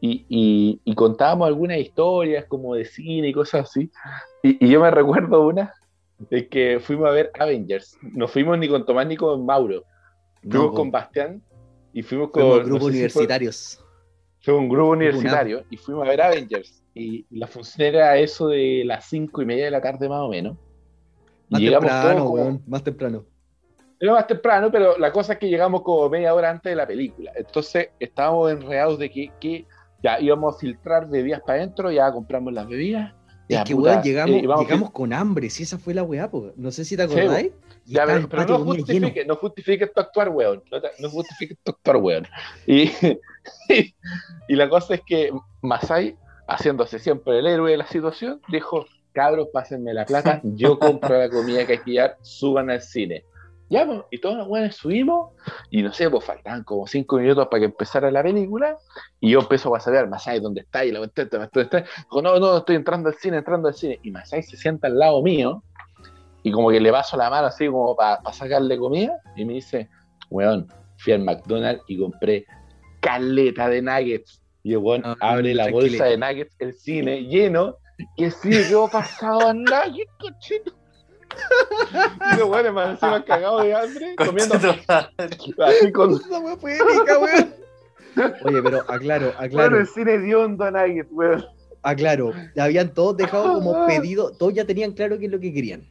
[0.00, 3.90] y, y- y contábamos algunas historias como de cine y cosas así.
[4.42, 5.72] Y, y yo me recuerdo una
[6.18, 7.96] de que fuimos a ver Avengers.
[8.02, 9.84] No fuimos ni con Tomás ni con Mauro.
[10.42, 10.90] Fuimos No, con.
[10.90, 11.42] Bastián
[11.98, 12.42] y fuimos con...
[12.42, 13.84] No grupos si fue- universitarios.
[14.40, 16.82] fue un grupo universitario y fuimos a ver Avengers.
[16.94, 20.28] Y la función era eso de las cinco y media de la tarde más o
[20.28, 20.56] menos.
[21.48, 22.62] Y Más llegamos temprano, todos como- weón.
[22.66, 23.24] Más temprano.
[24.00, 26.86] Era más temprano, pero la cosa es que llegamos como media hora antes de la
[26.86, 27.32] película.
[27.34, 29.66] Entonces estábamos enredados de que, que
[30.04, 33.12] ya íbamos a filtrar bebidas para adentro, ya compramos las bebidas.
[33.48, 35.48] Ya, es que, puta, weón, llegamos, eh, llegamos con hambre.
[35.50, 36.52] Si esa fue la weá, po.
[36.56, 37.52] No sé si te acordáis.
[37.86, 38.20] Ya, pero,
[38.58, 40.62] no justifique, no justifique tu actuar, weón.
[40.70, 42.26] No, te- no justifique tu actuar, weón.
[42.66, 42.90] Y,
[44.48, 45.30] y la cosa es que
[45.62, 51.18] Masai, haciéndose siempre el héroe de la situación, dijo, cabros, pásenme la plata, yo compro
[51.18, 53.24] la comida que hay que llevar, suban al cine.
[53.70, 55.32] Ya, pues, y todos los weones subimos,
[55.70, 58.78] y no sé, pues faltaban como cinco minutos para que empezara la película,
[59.20, 60.84] y yo empiezo a saber, Masai, ¿dónde está?
[60.84, 61.22] Y la ¿dónde
[61.54, 61.78] está?
[61.78, 63.98] Dijo, no, no, estoy entrando al cine, entrando al cine.
[64.02, 65.62] Y Masai se sienta al lado mío,
[66.42, 69.88] y como que le paso la mano así como para sacarle comida y me dice,
[70.30, 72.46] weón, fui al McDonald's y compré
[73.00, 74.42] caleta de nuggets.
[74.62, 77.76] Y el weón Ah, abre la bolsa de nuggets, el cine lleno,
[78.16, 80.77] y el cine quedó pasado a nuggets, cochino.
[82.34, 86.12] Y los weones más encima cagados de hambre, comiendo así con...
[86.14, 87.54] Esa weá fue épica, weón.
[88.44, 91.44] Oye, pero aclaro, Bueno, aclaro, el cine dio un nuggets, weón.
[91.82, 92.32] aclaro.
[92.58, 93.54] Habían todos dejado Ah.
[93.54, 95.88] como pedido, todos ya tenían claro qué es lo que querían.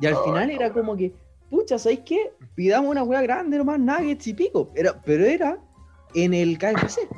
[0.00, 1.12] Y al Oh, final era como que,
[1.50, 2.32] pucha, ¿sabéis qué?
[2.56, 4.70] Pidamos una weá grande nomás, nuggets y pico.
[4.74, 5.56] Era, pero era
[6.14, 7.08] en el KFC,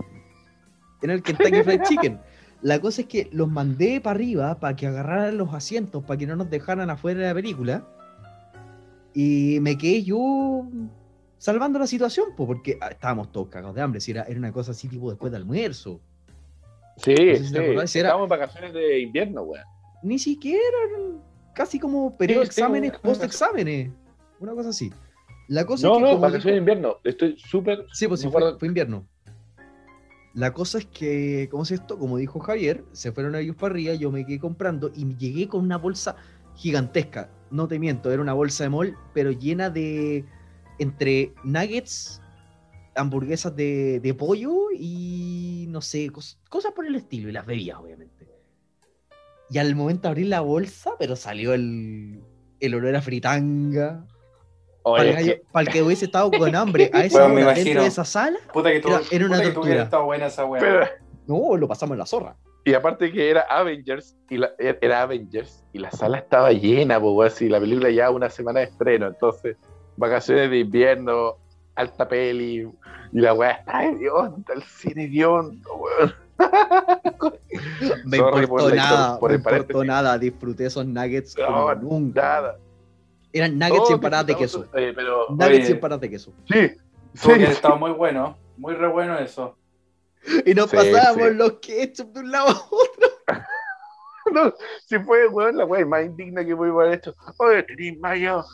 [1.03, 2.21] en el Kentucky Fried Chicken.
[2.63, 6.27] La cosa es que los mandé para arriba para que agarraran los asientos, para que
[6.27, 7.87] no nos dejaran afuera de la película.
[9.15, 10.67] Y me quedé yo
[11.39, 14.01] salvando la situación, po, porque ah, estábamos todos cagados de hambre.
[14.01, 16.01] Si era, era una cosa así tipo después de almuerzo.
[16.97, 17.87] Sí, sé si sí.
[17.87, 19.65] si era- en vacaciones de invierno, weón.
[20.03, 20.61] Ni siquiera,
[21.55, 23.91] casi como periodo de Sí, exámenes, una- post exámenes.
[24.41, 24.91] Una cosa así.
[25.49, 26.97] La cosa No, es que no, vacaciones de dijo- invierno.
[27.05, 27.87] Estoy súper...
[27.93, 29.07] Sí, pues sí, fue, fue invierno.
[30.37, 31.99] La cosa es que, ¿cómo es esto?
[31.99, 35.63] Como dijo Javier, se fueron ellos para arriba, yo me quedé comprando y llegué con
[35.65, 36.15] una bolsa
[36.55, 37.31] gigantesca.
[37.51, 40.27] No te miento, era una bolsa de mall, pero llena de
[40.79, 42.21] entre nuggets,
[42.95, 47.79] hamburguesas de, de pollo y no sé, cos- cosas por el estilo, y las bebidas,
[47.79, 48.29] obviamente.
[49.49, 52.21] Y al momento de abrir la bolsa, pero salió el,
[52.61, 54.07] el olor a fritanga.
[54.87, 57.55] Para Oye, el, que- para el que hubiese estado con hambre a esa Bueno, hora
[57.55, 59.83] dentro de esa sala, Puta que, tú, Era- era una puta tortura.
[59.83, 60.87] estado buena esa pero-
[61.27, 62.37] no, lo pasamos en la zorra.
[62.65, 67.01] y aparte que era Avengers, y la- er, era Avengers, y la sala estaba llena,
[67.01, 69.57] pues, si la película ya una semana de estreno, entonces,
[69.97, 71.35] vacaciones de invierno,
[71.75, 72.69] alta peli,
[73.13, 76.15] y la weá está hedionda, el cine hediondo, weón.
[78.05, 80.19] Me Sorry importó por nada, por me importó nada.
[80.19, 82.21] Disfruté esos nuggets No, como nunca.
[82.23, 82.59] Nada.
[83.37, 84.67] Eran nuggets y empanadas de queso.
[84.75, 85.69] eh, pero, Nuggets Oye.
[85.69, 86.33] y empanadas de queso.
[86.49, 86.71] sí,
[87.15, 88.37] sí, estado muy bueno.
[88.57, 89.57] Muy re bueno eso.
[90.45, 91.35] Y nos Sí, pasábamos sí.
[91.35, 93.09] los ketchup de un lado a otro.
[94.33, 94.53] no,
[94.87, 97.15] si fue, weón, la weá más indigna que pudimos haber hecho.
[97.39, 98.45] Oye, tenés mayo,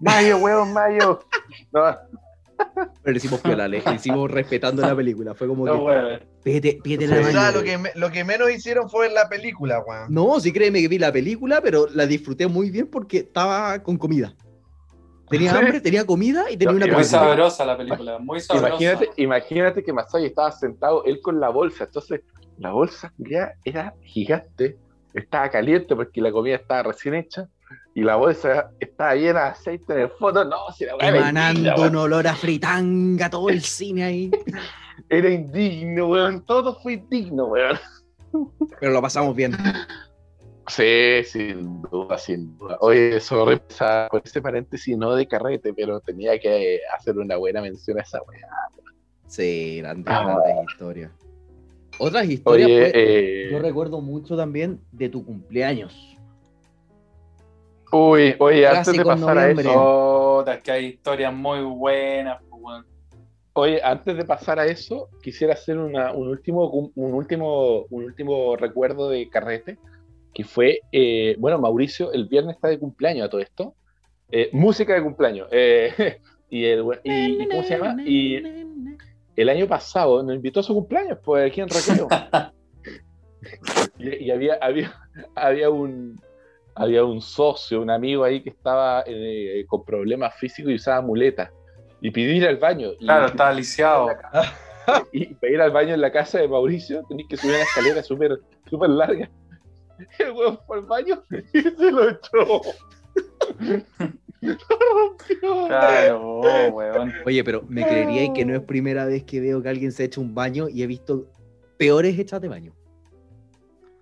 [0.00, 1.20] mayo, weón, mayo.
[1.72, 1.96] No,
[3.02, 5.34] Pero le hicimos piola, le le hicimos respetando la película.
[5.34, 6.20] Fue como No, que, weón.
[6.42, 7.20] Pídete, pídete la.
[7.20, 10.12] O sea, lo que, me- lo que menos hicieron fue la película, weón.
[10.12, 13.96] No, sí créeme que vi la película, pero la disfruté muy bien porque estaba con
[13.96, 14.34] comida.
[15.28, 17.20] Tenía hambre, tenía comida y tenía No, una y Muy película.
[17.20, 18.18] sabrosa la película.
[18.18, 18.68] Muy sabrosa.
[18.68, 22.22] imagínate, imagínate que Masai estaba sentado, él con la bolsa, entonces
[22.58, 24.76] la bolsa ya era gigante,
[25.14, 27.46] estaba caliente porque la comida estaba recién hecha,
[27.94, 31.94] y la bolsa estaba llena de aceite en el fondo, no, si la Emanando un
[31.96, 34.30] olor a fritanga, todo el cine ahí.
[35.10, 37.76] era indigno, weón, todo fue indigno, weón.
[38.80, 39.52] Pero lo pasamos bien.
[40.68, 42.76] Sí, sin duda, sin duda.
[42.80, 43.60] Oye, sorry
[44.08, 48.20] por ese paréntesis, no de carrete, pero tenía que hacer una buena mención a esa
[48.22, 48.46] weá.
[49.26, 50.22] Sí, grandes, Ah.
[50.44, 51.10] grandes historias.
[51.98, 56.16] Otras historias, Oye, pues, eh, yo recuerdo mucho también de tu cumpleaños.
[57.92, 59.68] uy, oye, antes de pasar a noviembre.
[59.68, 62.40] eso, Puta, es que hay historias muy buenas.
[62.48, 62.86] pues, weón.
[63.60, 68.56] Oye, antes de pasar a eso, quisiera hacer una- un último, un último, un último
[68.56, 69.78] recuerdo de carrete,
[70.34, 73.74] que fue, eh, bueno, Mauricio, el viernes está de cumpleaños a todo esto,
[74.32, 75.92] Eh, música de cumpleaños, eh,
[76.50, 77.96] y, el, y, y ¿cómo se llama?
[78.06, 78.36] Y
[79.36, 82.06] el año pasado nos invitó a su cumpleaños, pues aquí en Recreo.
[83.98, 84.92] y, y había, había,
[85.34, 86.20] había un
[86.76, 91.50] había un socio, un amigo ahí que estaba eh, con problemas físicos y usaba muletas.
[92.00, 92.90] Y pidió ir al baño.
[92.98, 94.08] Y, Claro, estaba lisiado.
[95.12, 98.02] y para ir al baño en la casa de Mauricio tenías que subir una escalera
[98.02, 99.28] súper súper larga.
[100.18, 102.62] El huevo fue al baño y se lo echó.
[105.66, 107.12] Claro, oh, weón.
[107.26, 110.20] Oye, pero me creería que no es primera vez que veo que alguien se echa
[110.20, 111.26] un baño y he visto
[111.76, 112.72] peores hechas de baño.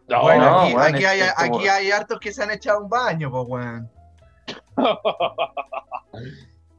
[0.09, 2.51] No, bueno, no, aquí, weón, aquí es- hay, como- aquí hay hartos que se han
[2.53, 3.91] echado un baño, pues, weón.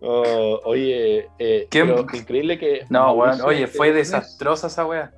[0.02, 1.68] Oh, oye, eh,
[2.14, 2.86] increíble que.
[2.90, 3.38] No, weón.
[3.38, 5.12] Mauricio Oye, este fue viernes- desastrosa esa weá.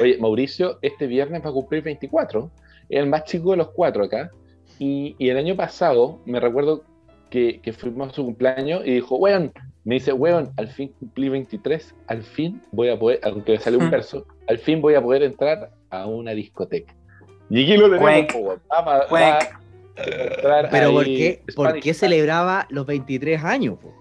[0.00, 2.50] Oye, Mauricio, este viernes va a cumplir 24.
[2.88, 4.30] Es el más chico de los cuatro acá.
[4.78, 6.84] Y, y el año pasado, me recuerdo
[7.30, 9.52] que, que fuimos a su cumpleaños y dijo, weón,
[9.84, 13.78] me dice, weón, al fin cumplí 23, al fin voy a poder, aunque me salió
[13.80, 16.94] un verso, al fin voy a poder entrar a una discoteca.
[17.50, 18.04] Y aquí lo tenemos,
[19.32, 19.38] va-
[20.70, 23.78] Pero ¿por qué, por qué celebraba los 23 años?
[23.80, 23.94] po?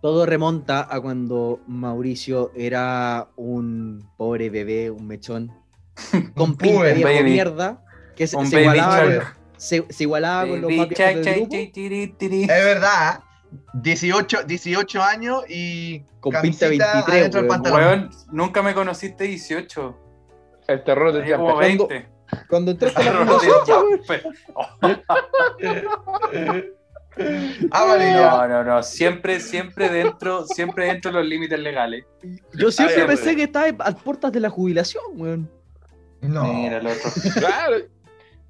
[0.00, 5.52] Todo remonta a cuando Mauricio era un pobre bebé, un mechón,
[6.34, 7.84] con pinta de mierda,
[8.16, 11.54] que se, se igualaba, se, se igualaba con los chai, del grupo.
[11.54, 13.20] Es verdad,
[13.74, 18.10] 18, 18 años y con pinta de camisita 23, adentro del weón.
[18.32, 19.98] nunca me conociste 18.
[20.68, 21.88] El terror del como empezó.
[21.88, 22.08] 20.
[22.19, 22.19] Cuando
[22.72, 24.22] entraste a la Terror del fundación, Yampe.
[27.72, 27.96] Ah.
[27.98, 28.82] No, no, no.
[28.82, 32.04] Siempre, siempre dentro, siempre dentro de los límites legales.
[32.54, 35.50] yo siempre Ah, pensé que estaba a puertas de la jubilación, weón.
[36.22, 36.44] No.
[36.44, 37.10] Mira el otro.
[37.34, 37.76] Claro.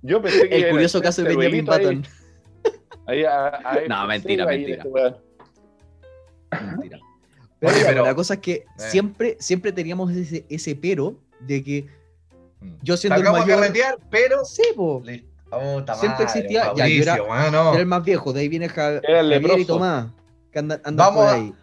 [0.03, 1.79] Yo pensé que El era curioso caso de Benjamin ahí.
[1.85, 2.07] Button.
[3.07, 4.85] Ahí, a- a- No, mentira, mentira.
[4.85, 5.17] este.
[6.67, 6.99] Mentira.
[7.63, 11.87] Oye, pero- la cosa es que siempre, siempre teníamos ese, ese pero de que
[12.83, 13.61] yo siendo el Sacamos a mayor.
[13.61, 14.45] carretear, pero.
[14.45, 15.03] Sí, po.
[15.03, 19.01] Puta Siempre madre, existía- ya, yo era- era el más viejo, de ahí viene Ja-
[19.03, 19.65] Era el Javier y.
[19.65, 20.07] Tomás,
[20.53, 21.55] que andan, andan Vamos por a- ahí.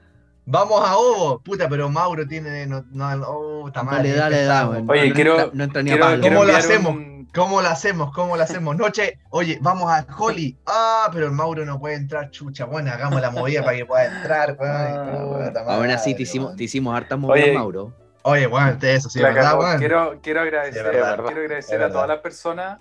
[0.50, 2.66] Vamos a Ovo, puta, pero Mauro tiene.
[2.68, 4.86] No, no, oh, puta madre, Dale, dale, dale.
[4.88, 6.22] Oye, no, quiero- no entra ni a Quiero, palo.
[6.22, 6.92] quiero ¿Cómo lo hacemos?
[6.96, 8.12] un- ¿Cómo lo hacemos?
[8.14, 8.76] ¿Cómo lo hacemos?
[8.78, 10.58] Noche, oye, vamos a Holly.
[10.66, 12.66] Ah, pero el Mauro no puede entrar, chucha.
[12.66, 14.58] Bueno, hagamos la movida para que pueda entrar.
[14.62, 17.94] Ah, Puta Aún así madre, te hicimos, te hicimos hartas movidas, Mauro.
[18.24, 19.78] Oye, weón, eso sí, La ¿verdad, weón?
[19.80, 22.80] Quiero, quiero agradecer, Es verdad, quiero agradecer a todas las personas,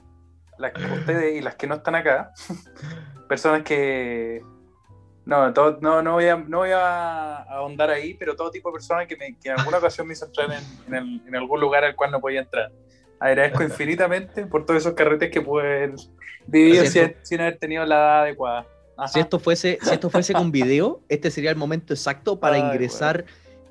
[0.59, 2.33] las que ustedes y las que no están acá,
[3.29, 4.43] personas que
[5.25, 8.75] no, todo- no, no voy a, no voy a ahondar ahí, pero todo tipo de
[8.75, 11.61] personas que, me- que en alguna ocasión me hizo entrar en, en el- en algún
[11.61, 12.71] lugar al cual no podía entrar.
[13.21, 15.95] Agradezco infinitamente por todos esos carretes que pueden
[16.47, 18.67] vivir sin, sin haber tenido la edad adecuada.
[18.97, 19.09] Ajá.
[19.09, 22.63] Si esto fuese, si esto fuese con video, este sería el momento exacto para Ay,
[22.63, 23.25] ingresar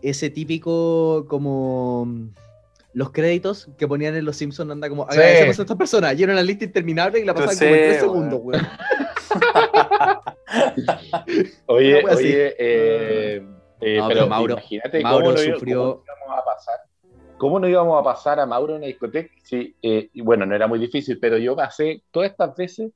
[0.09, 2.29] ese típico como mm,
[2.93, 5.09] los créditos que ponían en Los Simpsons, anda como Sí.
[5.17, 7.99] agradecemos a esta persona, y era una lista interminable y la pasaban como en tres
[7.99, 8.61] segundos, weón.
[11.67, 13.41] Oye, oye, eh,
[13.81, 16.75] eh, No, pero, pero Mauro- imagínate Mauro cómo, sufrió- cómo íbamos a pasar.
[17.37, 19.29] ¿Cómo no íbamos a pasar a Mauro en una discoteca?
[19.43, 22.91] Sí, eh, y bueno, no era muy difícil, pero yo pasé todas estas veces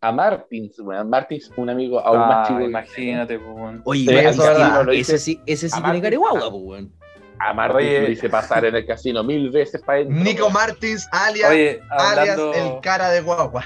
[0.00, 1.10] a Martins, weón.
[1.10, 2.60] Martins, un amigo aún más Ah, chico.
[2.60, 3.82] imagínate, pues, weón.
[3.84, 4.84] Oye, Sí, igual eso ese- es verdad.
[4.84, 6.92] Lo hice- ese sí, ese sí tiene Martín- cara de guagua, pues, weón.
[7.40, 8.00] A Martins Oye.
[8.02, 10.24] lo hice pasar en el casino mil veces para adentro.
[10.24, 10.50] Nico.
[10.50, 13.64] Martins, alias, Oye, alias el cara de guagua.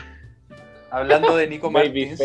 [0.91, 2.21] hablando de Nico Martins,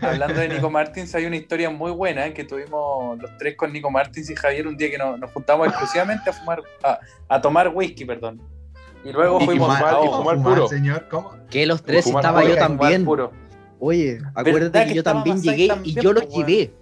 [0.00, 3.90] hablando de Nico Martins, hay una historia muy buena que tuvimos los tres con Nico
[3.90, 7.68] Martins y Javier un día que nos, nos juntamos exclusivamente a fumar, a, a tomar
[7.74, 8.40] whisky, perdón.
[9.06, 10.16] Y luego Y fuimos fumar, y Ojo.
[10.18, 10.68] fumar fumar, puro.
[10.68, 11.06] señor?
[11.10, 11.32] ¿Cómo?
[11.50, 13.04] Que los tres Fumar estaba yo también.
[13.04, 13.30] puro.
[13.78, 16.72] Oye, acuérdate ¿Verdad que, que yo también llegué y yo los pues, llevé.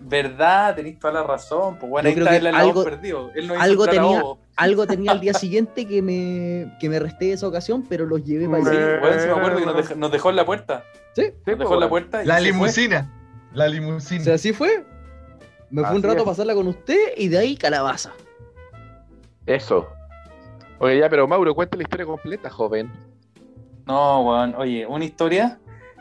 [0.00, 0.74] ¿Verdad?
[0.74, 1.76] Tenéis toda la razón.
[1.78, 3.30] Pues bueno, Yo ahí creo está que el algo- perdido.
[3.34, 4.22] Él no hizo algo tenía-.
[4.56, 8.24] Algo tenía el día siguiente que me, que me resté de esa ocasión, pero los
[8.24, 9.00] llevé para Sí, allá.
[9.02, 10.84] weón, sí me acuerdo que nos dejó, nos dejó en la puerta.
[11.14, 11.90] Sí, Sí, Nos pues, dejó en la weón.
[11.90, 12.42] puerta y La fue.
[12.44, 13.14] limusina.
[13.54, 14.24] La O limusina.
[14.24, 14.84] sea, así fue.
[15.70, 16.28] Me fue un Así rato a es.
[16.28, 18.12] pasarla con usted y de ahí calabaza.
[19.46, 19.86] Eso.
[20.80, 22.90] Oye, ya, pero Mauro, cuenta la historia completa, joven.
[23.86, 24.54] No, weón.
[24.56, 25.58] Oye, una historia.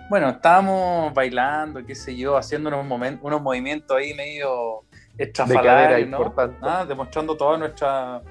[0.10, 4.84] Bueno, estábamos bailando, qué sé yo, haciendo unos, momen- unos movimientos ahí medio
[5.18, 6.34] De cadera estrafalarios, ¿no?
[6.62, 8.22] Ah, demostrando toda nuestra.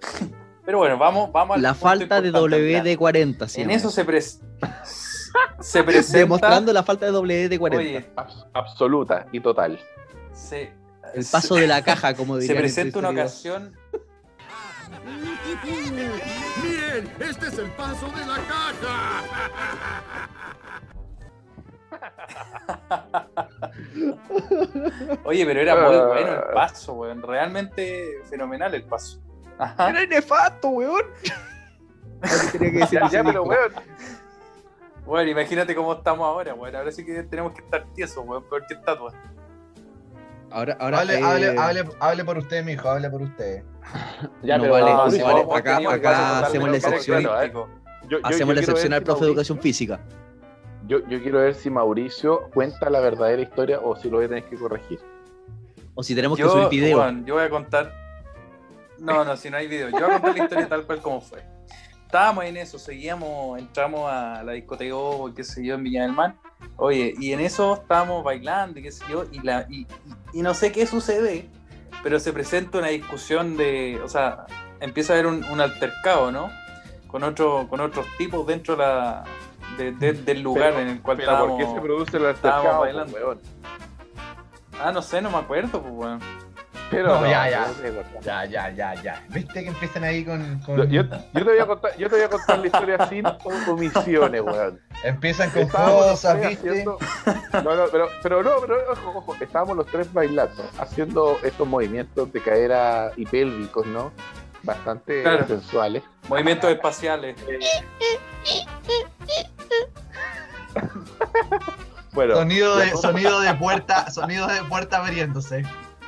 [0.64, 3.48] Pero bueno, vamos, vamos al La falta de importante, WD-40.
[3.48, 4.40] sí, En eso se, pres-
[5.58, 6.18] se presenta.
[6.18, 7.76] Demostrando la falta de WD-40.
[7.76, 9.80] Oye, Abs- absoluta y total.
[10.32, 10.72] se,
[11.14, 12.58] el paso de la caja, como se diría.
[12.58, 13.74] presenta una ocasión.
[16.62, 19.22] Miren, este es el paso de la caja.
[25.24, 26.04] Oye, pero era muy Ah.
[26.06, 27.22] bueno el paso, weón.
[27.22, 29.20] Realmente fenomenal el paso.
[29.58, 29.90] Ajá.
[29.90, 31.02] Era nefasto, weón.
[32.52, 33.72] Tenía que decir Ya, pero weón.
[35.04, 36.76] Bueno, imagínate cómo estamos ahora, weón.
[36.76, 39.12] Ahora sí que tenemos que estar tiesos, weón, peor que estatua.
[40.50, 41.00] Ahora, ahora.
[41.00, 43.62] Hable, eh, hable, hable, hable por usted, mijo, hable por usted.
[44.42, 45.44] Ya, No pero vale, no, no sí, vale.
[45.44, 47.22] vos Acá- acá hacemos la excepción.
[47.22, 47.50] claro, ¿eh?
[47.52, 47.68] Yo-
[48.08, 50.00] yo- Hacemos yo la excepción al si profe de Mauricio- educación física.
[50.86, 54.28] Yo, yo quiero ver si Mauricio cuenta la verdadera historia o si lo voy a
[54.28, 54.98] tener que corregir.
[55.94, 57.10] O si tenemos que subir video.
[57.24, 57.92] yo voy a contar.
[58.98, 59.88] No, no, si no hay video.
[59.90, 61.42] Yo voy a contar la historia tal cual como fue.
[62.06, 66.12] Estábamos en eso, seguíamos, entramos a la discoteca, o qué sé yo, en Viña del
[66.12, 66.34] Mar.
[66.76, 70.42] Oye, y en eso estábamos bailando y qué sé yo, y, la, y, y- y
[70.42, 71.48] no sé qué sucede,
[72.02, 74.00] pero se presenta una discusión de.
[74.02, 74.46] O sea,
[74.80, 76.50] empieza a haber un, un altercado, ¿no?
[77.08, 79.24] Con, otro, con otros tipos dentro de la,
[79.76, 81.74] de- de- del lugar Pero- en el cual Pero ¿por qué estábamos.
[81.74, 83.18] se produce el estábamos altercado, bailando.
[83.20, 83.38] pues?
[84.82, 86.20] Ah, no sé, no me acuerdo, pues, weón.
[86.90, 87.66] Pero No, ya, ya.
[88.22, 89.22] Ya, ya, ya, ya.
[89.28, 90.58] ¿Viste que empiezan ahí con.
[90.66, 93.06] con- Yo, yo- yo te voy a contar, yo te voy a contar la historia
[93.08, 93.24] sin
[93.68, 94.80] omisiones, weón.
[95.04, 96.68] Empiezan con Estábamos cosas, tres ¿viste?
[96.70, 96.98] haciendo-
[97.64, 102.32] No, no, pero, pero no, pero ojo, ojo, estábamos los tres bailando, haciendo estos movimientos
[102.32, 104.12] de cadera y pélvicos, ¿no?
[104.62, 105.46] Bastante Claro.
[105.46, 106.02] sensuales.
[106.28, 107.36] Movimientos espaciales.
[112.12, 115.62] Bueno, Sonido de, sonido de puerta, sonido de puerta abriéndose.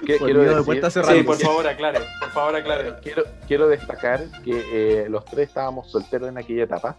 [0.07, 0.91] ¿Qué quiero de decir?
[0.91, 1.13] cerrada.
[1.15, 2.01] Sí, por favor, aclare.
[2.21, 2.95] Por favor, aclare.
[3.03, 6.97] Quiero, quiero destacar que eh, los tres estábamos solteros en aquella etapa.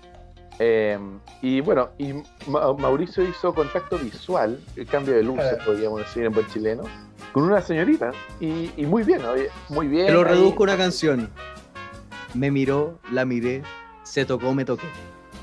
[0.59, 0.99] Eh,
[1.41, 2.13] y bueno, y
[2.47, 5.65] Ma- Mauricio hizo contacto visual, el cambio de luces, Claro.
[5.65, 6.83] podríamos decir en buen chileno,
[7.31, 8.11] con una señorita.
[8.39, 10.05] Y, y muy bien, oye, muy bien.
[10.07, 10.25] Te lo ahí.
[10.25, 11.29] reduzco a una canción.
[12.35, 13.63] Me miró, la miré,
[14.03, 14.85] se tocó, me toqué.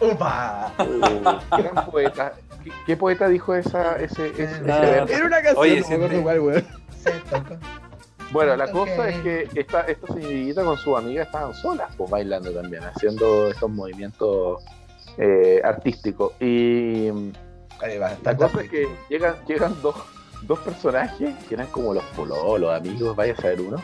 [0.01, 0.73] ¡Upa!
[0.79, 2.33] Uh, gran poeta.
[2.64, 4.81] ¿Qué, qué poeta dijo esa, ese, ese- ese Ah.
[4.81, 5.14] verso?
[5.14, 6.66] Era una canción, Oye, no me siempre- cuál, weón.
[7.03, 7.13] Se.
[8.33, 12.53] Bueno, la cosa es que esta, esta señorita con su amiga estaban solas, pues bailando
[12.53, 14.63] también, haciendo estos movimientos
[15.19, 16.33] eh, artísticos.
[16.41, 17.09] Y
[17.83, 19.97] Ahí va, la está cosa es que llegan, llegan dos,
[20.43, 23.79] dos personajes que eran como los pololos, amigos, vaya a saber uno,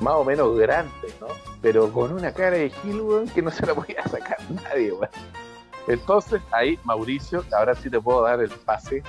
[0.00, 1.28] más o menos grandes, ¿no?
[1.62, 3.02] Pero con una cara de Gil,
[3.34, 5.08] que no se la podía sacar nadie, weón.
[5.86, 9.02] Entonces, ahí, Mauricio, ahora sí te puedo dar el pase.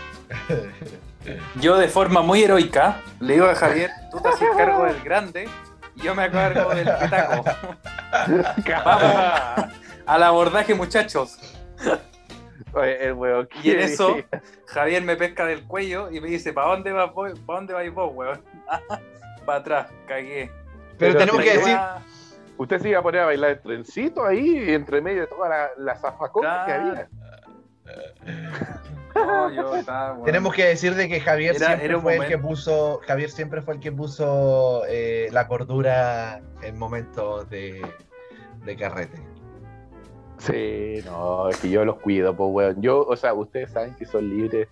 [1.61, 5.49] Yo, de forma muy heroica, le digo a Javier: tú te haces cargo del grande
[5.95, 7.43] y yo me hago cargo del petaco.
[8.85, 9.73] Vamos
[10.05, 11.39] al abordaje, muchachos.
[12.73, 14.17] Oye, el weón, Y en ¿qué eso?
[14.67, 17.93] Javier me pesca del cuello y me dice: ¿para dónde vas vos, ¿para dónde vais
[17.93, 18.41] vos, weón?
[19.45, 20.51] Para atrás, cagué.
[20.97, 21.77] Pero Pero tenemos te que decir,
[22.57, 25.69] Usted se iba a poner a bailar el trencito ahí, entre medio de toda la,
[25.77, 27.09] la zafacona que había.
[29.15, 30.25] No, yo estaba, weón.
[30.25, 33.61] Tenemos que decir de que Javier Era- siempre era fue el que puso, Javier siempre
[33.61, 37.81] fue el que puso eh, la cordura en momentos de,
[38.65, 39.21] de carrete.
[40.37, 42.81] Sí, no, es que yo los cuido, pues, weón.
[42.81, 44.67] Yo, o sea, ustedes saben que son libres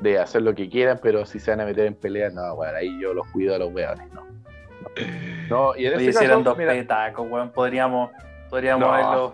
[0.00, 2.74] de hacer lo que quieran, pero si se van a meter en peleas, no, weón,
[2.74, 4.24] ahí yo los cuido a los weones, no.
[4.24, 4.90] No,
[5.48, 8.10] No, y en Oye, ese si eran caso, dos mira, petacos, weón, podríamos,
[8.50, 8.92] podríamos No.
[8.94, 9.32] haberlos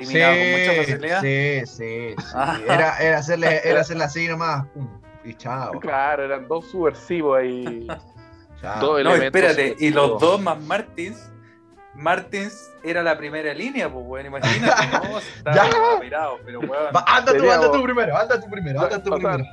[0.00, 1.20] eliminado con mucha facilidad.
[1.20, 2.24] sí, sí, sí.
[2.34, 2.58] Ah.
[2.66, 4.66] Era, era hacerle, era hacerle así nomás.
[5.24, 5.72] Y chao.
[5.80, 7.86] claro, eran dos subversivos ahí.
[8.62, 11.30] No, espérate, y los dos más Martins.
[11.92, 16.00] Martins era la primera línea, pues, weón, imagínate, no, estaba Ya.
[16.00, 16.86] pirado, pero weón.
[17.06, 19.44] Anda tú, anda tú primero, anda tú primero, anda tú primero.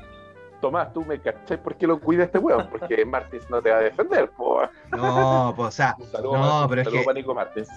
[0.62, 3.78] Tomás, tú me cachai por qué lo cuida este weón, porque Martins no te va
[3.78, 4.70] a defender, pues.
[4.92, 7.34] No, pues, o sea, Un saludo, No, Martins, pero es un saludo que- para Nico
[7.36, 7.70] Martins.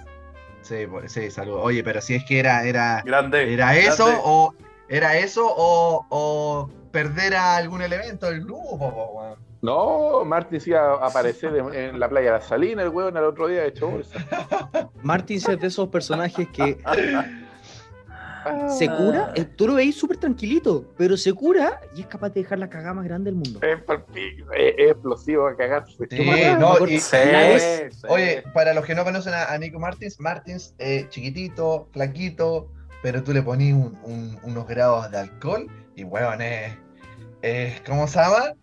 [0.62, 1.61] sí, pues, sí, saludos.
[1.64, 3.53] Oye, pero si es que era, era, Grande.
[3.53, 4.23] era eso grande.
[4.25, 4.55] o
[4.88, 9.38] era eso o, o perder a algún elemento del grupo, po, weón.
[9.62, 13.25] No, Martins iba a aparecer en, en la playa de la Salina, el weón, al
[13.25, 14.18] otro día de hecho bolsa.
[15.03, 16.77] Martins es de esos personajes que
[18.47, 18.69] Ah.
[18.69, 22.43] se cura, eh, tú lo veis súper tranquilito, pero se cura y es capaz de
[22.43, 23.61] dejar la cagada más grande del mundo.
[23.63, 23.79] Es,
[24.55, 26.07] es- explosivo a cagarse.
[26.11, 27.19] Sí, no, y- Sí,
[27.91, 28.07] sí.
[28.09, 32.71] Oye, para los que no conocen a, a Nico Martins, Martins, eh, chiquitito, flaquito,
[33.03, 36.73] pero tú le un- un- unos grados de alcohol y, weón, es.
[37.43, 38.55] es- ¿Cómo se llama?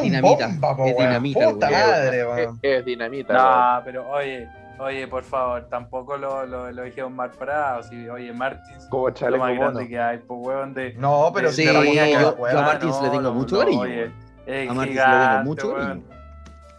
[0.00, 2.24] Dinamita, Bomba, po, es dinamita Puta madre,
[2.62, 3.34] Es, dinamita.
[3.78, 7.82] No, pero oye, oye, por favor, tampoco lo, lo, lo dijeron mal parado.
[7.82, 9.88] Si, oye, Martins, Como lo chaleco más grande mono.
[9.88, 10.94] que hay, pues, weón, de.
[10.94, 14.10] No, pero de- Sí, ponía yo- a Martins le tengo mucho cariño, Oye,
[14.46, 16.02] es A Martins le tengo mucho cariño.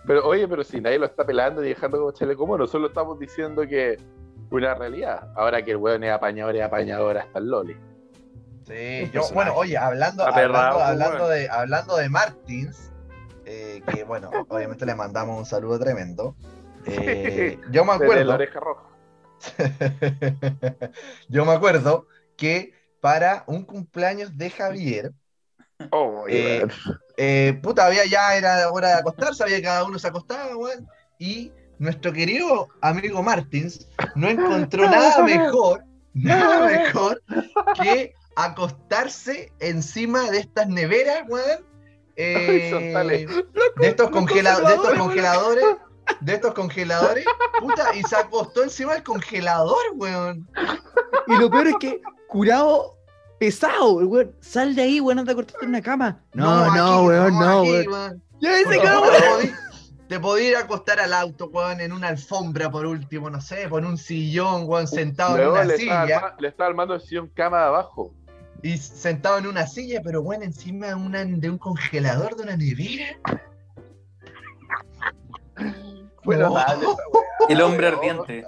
[0.05, 3.17] Pero oye, pero si nadie lo está pelando y dejando como chaleco mono, solo estamos
[3.19, 3.97] diciendo que
[4.51, 5.29] una realidad.
[5.35, 7.77] Ahora que el weón es apañador, es apañador hasta el Loli.
[8.67, 12.91] Sí, yo, bueno, oye, hablando, hablando, pues, hablando de, hablando de Martins,
[13.45, 16.35] eh, que bueno, obviamente le mandamos un saludo tremendo.
[16.85, 18.83] Eh, yo me la acuerdo, oreja roja.
[21.29, 25.11] yo me acuerdo que para un cumpleaños de Javier,
[25.91, 26.65] Oh, Eh,
[27.17, 30.87] eh, puta, había ya era hora de acostarse, había cada uno se acostaba, weón,
[31.19, 37.21] y nuestro querido amigo Martins no encontró nada mejor, nada mejor
[37.81, 41.65] que acostarse encima de estas neveras, weón,
[42.15, 43.27] eh, Horizontales.
[43.75, 45.65] de estos congela- de estos congeladores,
[46.21, 47.25] de estos congeladores,
[47.59, 50.47] puta, y se acostó encima del congelador, weón.
[51.27, 52.97] Y lo peor es que curado
[53.39, 56.21] pesado, weón, sal de ahí, weón, anda a cortarte en una cama.
[56.33, 57.87] No, no, aquí, weón, no, aquí, weón.
[57.89, 58.23] weón.
[58.41, 59.03] Ya te weón.
[59.03, 59.53] podí-
[60.07, 63.67] Te podía ir a acostar al auto, weón, en una alfombra por último, no sé,
[63.69, 66.35] por un sillón, weón, sentado en una le, silla.
[66.39, 68.13] le estaba armando el sillón cama de abajo.
[68.61, 72.55] Y sentado en una silla, pero weón, encima de, una, de un congelador, de una
[72.57, 73.17] nevera.
[76.23, 76.49] Fue No.
[76.49, 77.23] notable esa weá.
[77.49, 78.45] El hombre ardiente.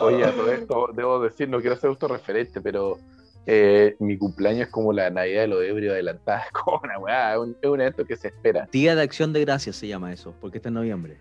[0.00, 2.98] Oye, a todo esto, debo decir, no quiero ser autorreferente, pero
[3.44, 6.40] eh, mi cumpleaños es como la Navidad de los ebrios adelantada.
[6.40, 8.68] Es como una weá, es un, evento que se espera.
[8.72, 11.20] Día de Acción de Gracias se llama eso, porque está en noviembre.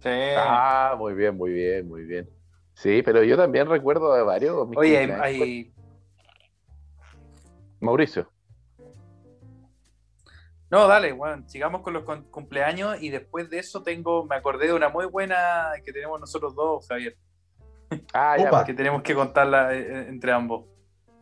[0.00, 0.08] Sí.
[0.36, 2.28] Ah, muy bien, muy bien, muy bien.
[2.74, 4.68] Sí, pero yo también recuerdo de varios.
[4.68, 5.72] mis Oye, hay-
[7.80, 8.31] Mauricio.
[10.72, 14.72] No, dale, bueno, sigamos con los cumpleaños y después de eso tengo, me acordé de
[14.72, 17.14] una muy buena que tenemos nosotros dos, Javier,
[18.14, 18.64] Ah, ya, Opa.
[18.66, 20.64] que tenemos que contarla eh, eh, entre ambos.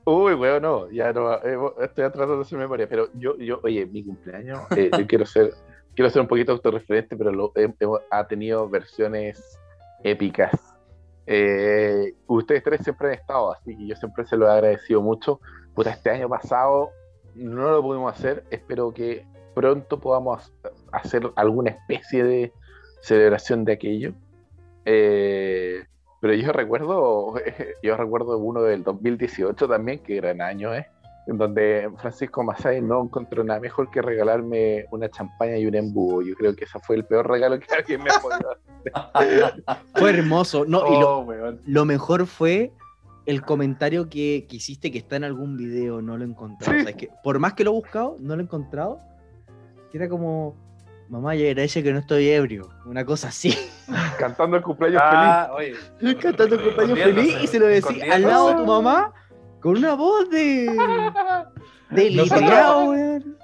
[0.04, 3.84] Uy, weón, no, ya no, eh, estoy tratando de hacer memoria, pero yo, yo, oye,
[3.86, 5.52] mi cumpleaños, eh, yo quiero ser,
[5.96, 7.52] quiero ser un poquito autorreferente, pero lo,
[8.10, 9.58] ha tenido versiones
[10.04, 10.52] épicas.
[12.28, 15.40] Ustedes tres siempre han estado así, y yo siempre se lo he agradecido mucho.
[15.74, 16.90] Puta, este año pasado
[17.34, 19.26] no lo pudimos hacer, espero que
[19.60, 20.52] pronto podamos
[20.90, 22.52] hacer alguna especie de
[23.02, 24.12] celebración de aquello.
[24.86, 25.84] Eh,
[26.20, 27.34] pero yo recuerdo,
[27.82, 30.86] yo recuerdo uno del 2018 también, que gran año, ¿eh?
[31.26, 36.22] En donde Francisco Masay no encontró nada mejor que regalarme una champaña y un embudo.
[36.22, 38.56] Yo creo que ese fue el peor regalo que alguien me ha podido
[39.12, 39.62] hacer.
[39.94, 40.64] Fue hermoso.
[40.64, 41.60] No, y lo, Oh, weón.
[41.66, 42.72] lo mejor fue
[43.26, 46.72] el comentario que, que hiciste que está en algún video, no lo he encontrado.
[46.72, 46.80] Sí.
[46.80, 48.98] O sea, es que por más que lo he buscado, no lo he encontrado.
[49.90, 50.56] Que era como,
[51.08, 52.68] mamá, ya agradece que no estoy ebrio.
[52.86, 53.56] Una cosa así.
[54.18, 55.74] Cantando el cumpleaños Ah, oye,
[56.18, 59.12] Cantando el cumpleaños feliz y se lo decía al lado de tu mamá
[59.60, 60.66] con una voz de.
[61.90, 63.36] de Nosotros- litriado, weón.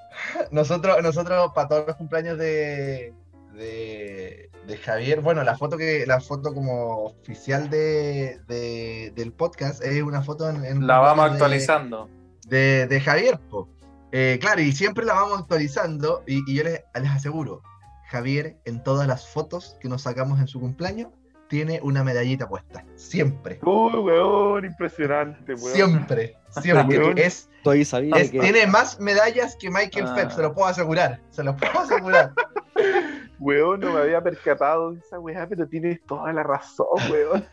[0.51, 3.13] Nosotros, nosotros para todos los cumpleaños de,
[3.55, 5.21] de, de Javier.
[5.21, 10.49] Bueno, la foto que la foto como oficial de, de- del podcast es una foto
[10.49, 12.09] en, en La vamos de- actualizando.
[12.47, 13.39] de, de Javier.
[13.51, 13.69] po.
[14.13, 16.23] Eh, claro, y siempre la vamos actualizando.
[16.27, 17.63] Y, y yo les, les aseguro,
[18.09, 21.09] Javier, en todas las fotos que nos sacamos en su cumpleaños,
[21.49, 22.85] tiene una medallita puesta.
[22.97, 23.61] Siempre.
[23.63, 25.75] Uy, weón, impresionante, weón.
[25.75, 26.37] Siempre.
[26.61, 26.99] Siempre.
[26.99, 27.19] Weón.
[27.19, 30.15] Es, Estoy sabiendo es- que tiene más medallas que Michael Ah.
[30.17, 31.21] Phelps, se lo puedo asegurar.
[31.31, 32.33] Se lo puedo asegurar.
[33.39, 37.45] Weón, no me había percatado de esa weá, pero tienes toda la razón, weón.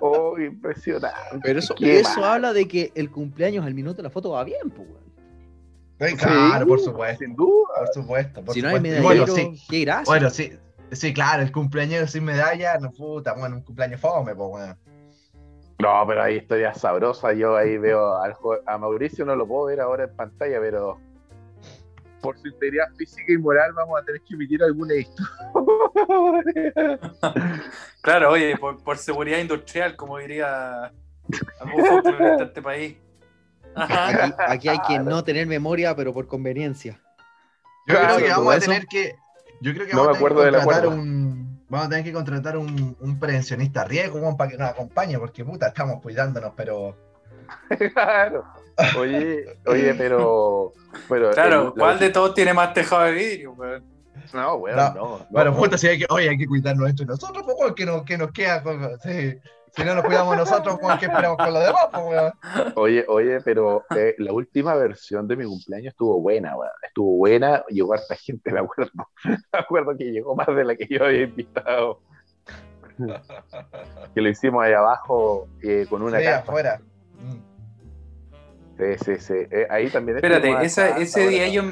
[0.00, 1.40] Oh, impresionante.
[1.42, 5.05] Pero eso, habla de que el cumpleaños al minuto la foto va bien, pues, weón.
[5.98, 7.24] Claro, Sí, por supuesto.
[7.24, 7.68] Sin duda.
[7.78, 8.44] Por supuesto.
[8.44, 9.62] por Si no hay medallero, Bueno, sí.
[9.68, 10.04] qué gracia.
[10.06, 10.52] Bueno, sí.
[10.92, 14.78] Sí, claro, el cumpleaños sin medalla, no puta, bueno, un cumpleaños fome, pues, weón.
[15.78, 17.36] No, pero hay historias sabrosas.
[17.36, 18.34] Yo ahí veo al
[18.66, 20.98] a Mauricio, no lo puedo ver ahora en pantalla, pero
[22.20, 25.52] por su integridad física y moral vamos a tener que emitir alguna historia.
[28.00, 30.92] Claro, oye, por, por seguridad industrial, como diría
[31.60, 32.96] algún folclorista de este país.
[33.76, 37.00] Aquí, aquí hay que no tener memoria, pero por conveniencia.
[37.86, 38.66] Yo Claro, creo que vamos a eso.
[38.70, 39.14] tener que.
[39.60, 41.56] Yo creo que No vamos me a tener que contratar un.
[41.68, 45.68] Vamos a tener que contratar un, un prevencionista riesgo para que nos acompañe, porque puta,
[45.68, 46.96] estamos cuidándonos, pero.
[47.94, 48.44] claro.
[48.98, 50.72] Oye, oye, pero.
[51.08, 53.84] pero Claro, el- ¿cuál de todos tiene más tejado de vidrio, weón?
[54.32, 54.94] No, weón, No.
[54.94, 54.94] no.
[55.18, 55.56] no, Bueno, no.
[55.56, 56.06] puta, si hay que.
[56.10, 58.62] Oye, hay que cuidarnos entre nosotros, pues, weón, que nos, que nos queda.
[58.62, 59.38] con- sí.
[59.76, 62.32] Si no nos cuidamos nosotros, weón, ¿qué esperamos con los demás, pues, weón?
[62.76, 66.72] Oye, oye, pero eh, la última versión de mi cumpleaños estuvo buena, weón.
[66.82, 68.92] Estuvo buena, llegó harta gente, me acuerdo.
[69.24, 72.00] Me acuerdo que llegó más de la que yo había invitado.
[74.14, 76.40] Que lo hicimos ahí abajo eh, con una Sí, carpa.
[76.50, 76.80] afuera.
[77.20, 78.78] Mm.
[78.78, 79.34] Sí, sí, sí.
[79.50, 81.62] Eh, ahí también Espérate, esa- hasta- ese hasta día yo.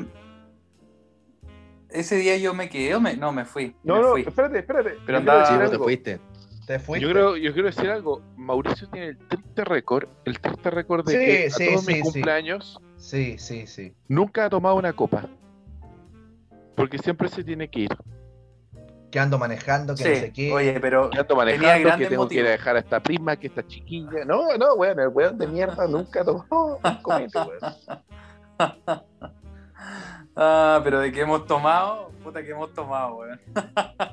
[1.90, 3.16] Ese día yo me quedé o me.
[3.16, 3.74] No, me fui.
[3.84, 4.20] No, me no, fui.
[4.22, 4.98] espérate, espérate.
[5.06, 6.20] Pero andaba- te fuiste.
[6.66, 7.06] Te fuiste.
[7.06, 8.22] Yo creo, yo quiero decir algo.
[8.36, 11.86] Mauricio tiene el triste récord, el triste récord de Sí, que sí, a todos sí,
[11.92, 12.02] mis sí.
[12.12, 13.94] cumpleaños Sí, sí, sí.
[14.08, 15.26] nunca ha tomado una copa.
[16.76, 17.96] Porque siempre se tiene que ir.
[19.10, 20.52] Que ando manejando, que no sé qué.
[20.52, 21.08] oye, pero.
[21.10, 23.64] Que ando Tenía manejando, que tengo que ir a dejar a esta prima, que esta
[23.64, 24.24] chiquilla.
[24.24, 27.60] No, no, weón, el weón de mierda nunca ha tomado un comete, weón.
[30.36, 33.40] Ah, pero de que hemos tomado, puta que hemos tomado, weón.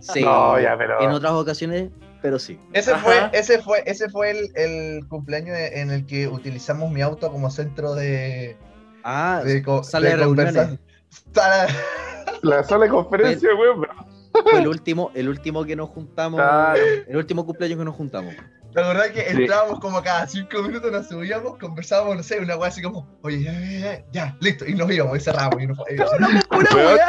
[0.02, 1.89] Sí, No, ya, pero- en otras ocasiones,
[2.22, 2.59] pero sí.
[2.74, 3.03] Ese Ajá.
[3.03, 7.49] fue, ese fue, ese fue el, el cumpleaños en el que utilizamos mi auto como
[7.49, 8.57] centro de,
[9.03, 10.80] Ah, de, sala de conversa- reuniones.
[11.34, 11.67] Sala-
[12.43, 13.86] La sala de conferencia, weón.
[14.49, 16.39] Fue el último, el último que nos juntamos.
[16.39, 16.80] Claro.
[17.07, 18.34] El último cumpleaños que nos juntamos.
[18.74, 19.41] La verdad es que Sí.
[19.41, 23.43] entrábamos como cada cinco minutos, nos subíamos, conversábamos, no sé, una weá así como, oye,
[23.43, 25.95] ya, ya, ya, ya, listo, y nos íbamos, y cerramos, y, nos- y-
[26.47, 26.99] Pura Weón.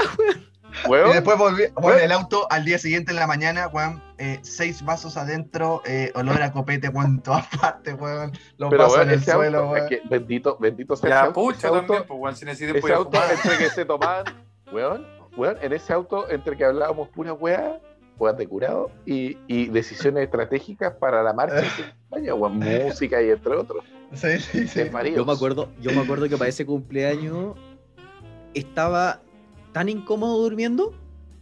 [0.89, 2.01] Y después volví, bueno, Weón.
[2.01, 6.41] el auto al día siguiente en la mañana, weón, eh, seis vasos adentro, eh, olor
[6.43, 9.59] a copete, weón, en todas partes, weón, los pero vasos weón, en el ese suelo,
[9.59, 9.89] auto, es weón.
[9.89, 13.33] que bendito, bendito sea ese auto- también, pues, weón, si necesito ese auto fumar.
[13.33, 14.25] entre que se tomaban,
[14.73, 15.07] weón,
[15.37, 17.79] weón, en ese auto entre que hablábamos pura weá,
[18.19, 21.63] weón de curado, y, y decisiones estratégicas para la marcha,
[22.11, 23.85] Vaya, weón, música y entre otros.
[24.15, 24.91] Sí, sí, sí.
[25.15, 27.57] Yo me acuerdo, yo me acuerdo que para ese cumpleaños
[28.55, 29.21] estaba
[29.73, 30.95] tan incómodo durmiendo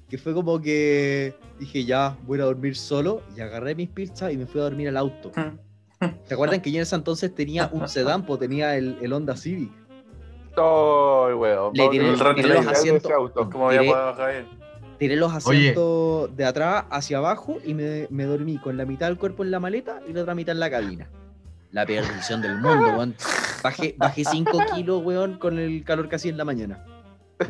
[0.08, 3.88] que fue como que dije ya voy a ir a dormir solo y agarré mis
[3.88, 5.30] pilchas y me fui a dormir al auto.
[6.24, 9.36] ¿Se acuerdan que yo en ese entonces tenía un sedán, pues tenía el, el Honda
[9.36, 9.70] Civic?
[10.56, 11.72] Ay, weón.
[11.74, 13.10] Le tiré- tiré los asientos.
[13.12, 13.50] auto.
[13.50, 14.46] Como había Tiré- podido Javier.
[14.98, 15.58] Tiré los Oye.
[15.70, 19.50] asientos de atrás hacia abajo y me, me dormí con la mitad del cuerpo en
[19.50, 21.08] la maleta y la otra mitad en la cabina.
[21.72, 23.14] La peor decisión del mundo, weón.
[23.62, 26.84] Bajé 5 kilos, weón, con el calor que hacía en la mañana.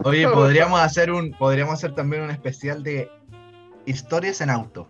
[0.04, 3.10] Oye, podríamos hacer un, podríamos hacer también un especial de
[3.86, 4.88] historias en auto.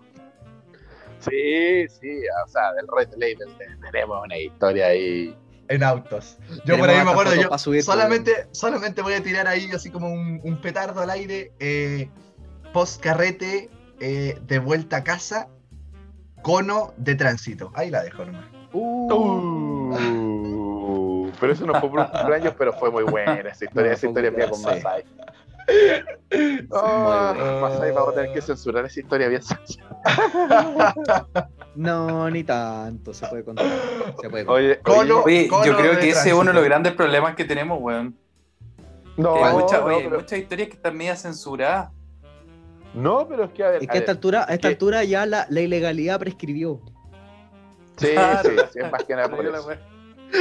[1.20, 5.36] Sí, sí, o sea, del Red Label tenemos una historia ahí.
[5.68, 6.38] En autos.
[6.64, 10.08] Yo por ahí me acuerdo, yo subir, solamente, solamente voy a tirar ahí así como
[10.08, 12.08] un, un petardo al aire, eh,
[12.72, 13.70] post carrete,
[14.00, 15.48] eh, de vuelta a casa,
[16.42, 17.70] cono de tránsito.
[17.74, 18.46] Ahí la dejo nomás.
[18.72, 20.29] Uh,
[21.40, 23.90] pero eso no fue por un cumpleaños, pero fue muy buena esa historia.
[23.90, 24.62] No, esa historia mía con.
[24.62, 25.04] Masai.
[26.72, 27.34] Ah.
[27.62, 29.42] Masai, vamos a tener que censurar esa historia bien.
[31.76, 33.66] No, ni tanto, se puede contar.
[34.20, 34.62] Se puede contar.
[34.64, 37.34] Oye, Cono- oye, Oye, Cono yo creo que ese es uno de los grandes problemas
[37.36, 38.16] que tenemos, weón.
[39.16, 41.90] no, Que hay mucha- no, oye, pero, muchas historias que están medio censuradas.
[42.94, 43.82] no, pero es que a ver.
[43.82, 46.80] Es que a esta ver, altura, a esta que- altura ya la, la ilegalidad prescribió.
[47.96, 48.48] Sí, Claro.
[48.50, 49.52] sí, sí, es más que nada por yo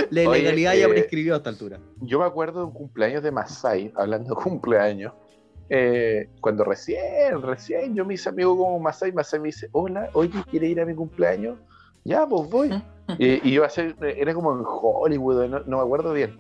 [0.10, 1.80] la Oye, ilegalidad ya eh, prescribió a esta altura.
[2.02, 5.14] Yo me acuerdo de un cumpleaños de Masai, hablando de cumpleaños,
[5.70, 10.44] eh, cuando recién, recién yo me hice amigo con Masai, Masai me dice, hola, oye,
[10.50, 11.58] ¿quiere ir a mi cumpleaños?
[12.04, 12.84] Ya, pues voy.
[13.18, 16.40] Y, y iba a ser, era como en Hollywood, no, no me acuerdo bien.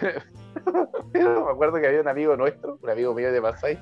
[1.12, 3.78] Pero me acuerdo que había un amigo nuestro, un amigo mío de Masai,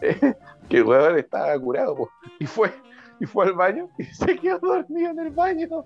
[0.00, 0.34] eh,
[0.68, 2.72] que el weón estaba curado, pues, y fue,
[3.20, 5.84] y fue al baño y se quedó dormido en el baño.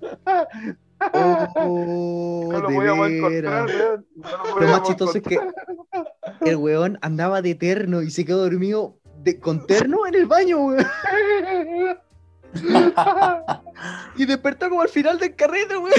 [1.12, 3.20] Oh, no lo de podíamos veras.
[3.32, 4.06] encontrar, weón.
[4.16, 5.38] No lo Lo más chistoso es que
[6.42, 10.58] el weón andaba de terno y se quedó dormido de- con terno en el baño,
[10.58, 10.86] weón.
[14.16, 15.92] Y despertó como al final del carrete, weón.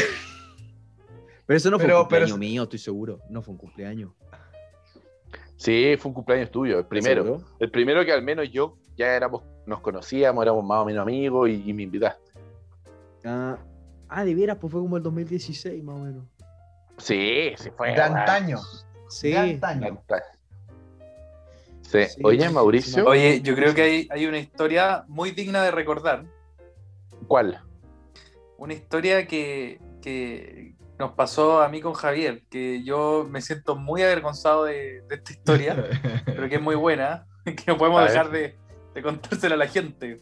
[1.45, 3.20] Pero eso no fue Pero- un cumpleaños pero- mío, estoy seguro.
[3.30, 4.12] No fue un cumpleaños.
[5.58, 7.24] Sí, fue un cumpleaños tuyo, el primero.
[7.24, 7.45] ¿Seguro?
[7.60, 11.49] El primero que al menos yo ya éramos, nos conocíamos, éramos más o menos amigos
[11.49, 12.32] y, y me invitaste.
[13.26, 13.58] Ah,
[14.16, 16.26] ah, de veras, pues fue como el 2016, más o menos.
[16.97, 17.93] Sí, sí fue.
[17.93, 18.59] De antaño.
[19.09, 19.32] Sí.
[19.32, 19.88] De antaño.
[19.88, 20.24] Anta-
[21.82, 22.05] Sí.
[22.05, 26.26] Sí, Oye, Mauricio, Oye, yo creo que hay, hay una historia muy digna de recordar.
[27.28, 27.61] ¿cuál?
[28.57, 34.01] Una historia que, que nos pasó a mí con Javier, que yo me siento muy
[34.01, 35.76] avergonzado de, de esta historia,
[36.26, 38.55] pero que es muy buena, que no podemos A dejar de,
[38.95, 40.20] de contársela a la gente.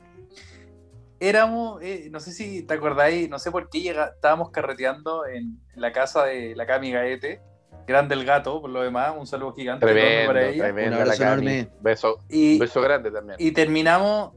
[1.24, 5.60] Éramos, eh, no sé si te acordáis, no sé por qué llega, estábamos carreteando en
[5.76, 7.40] la casa de la Cami Gaete,
[7.86, 10.64] grande el gato, por lo demás, un saludo gigante Tremendo, para ella.
[10.64, 10.96] tremendo.
[10.96, 11.48] Un abrazo la Cami.
[11.52, 11.72] enorme.
[11.82, 13.36] Beso, Y, beso grande también.
[13.40, 14.32] y terminamos,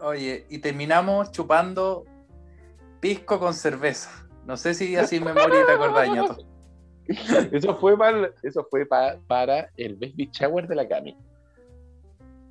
[0.00, 2.04] oye, y terminamos chupando
[3.00, 4.24] pisco con cerveza.
[4.46, 6.36] No sé si así en memoria te acordás, ñato.
[7.52, 11.16] Eso fue, para, eso fue pa- para el baby shower de la Cami.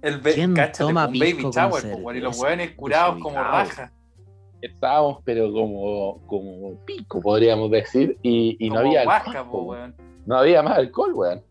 [0.03, 3.91] El ¿Quién cáchate, toma un baby shower, y los hueones curados como raja.
[4.61, 9.61] Estábamos, pero como, como pico, podríamos decir, y, y no como había alcohol, po, po,
[9.63, 9.95] weón.
[10.25, 11.43] No había más alcohol, weón.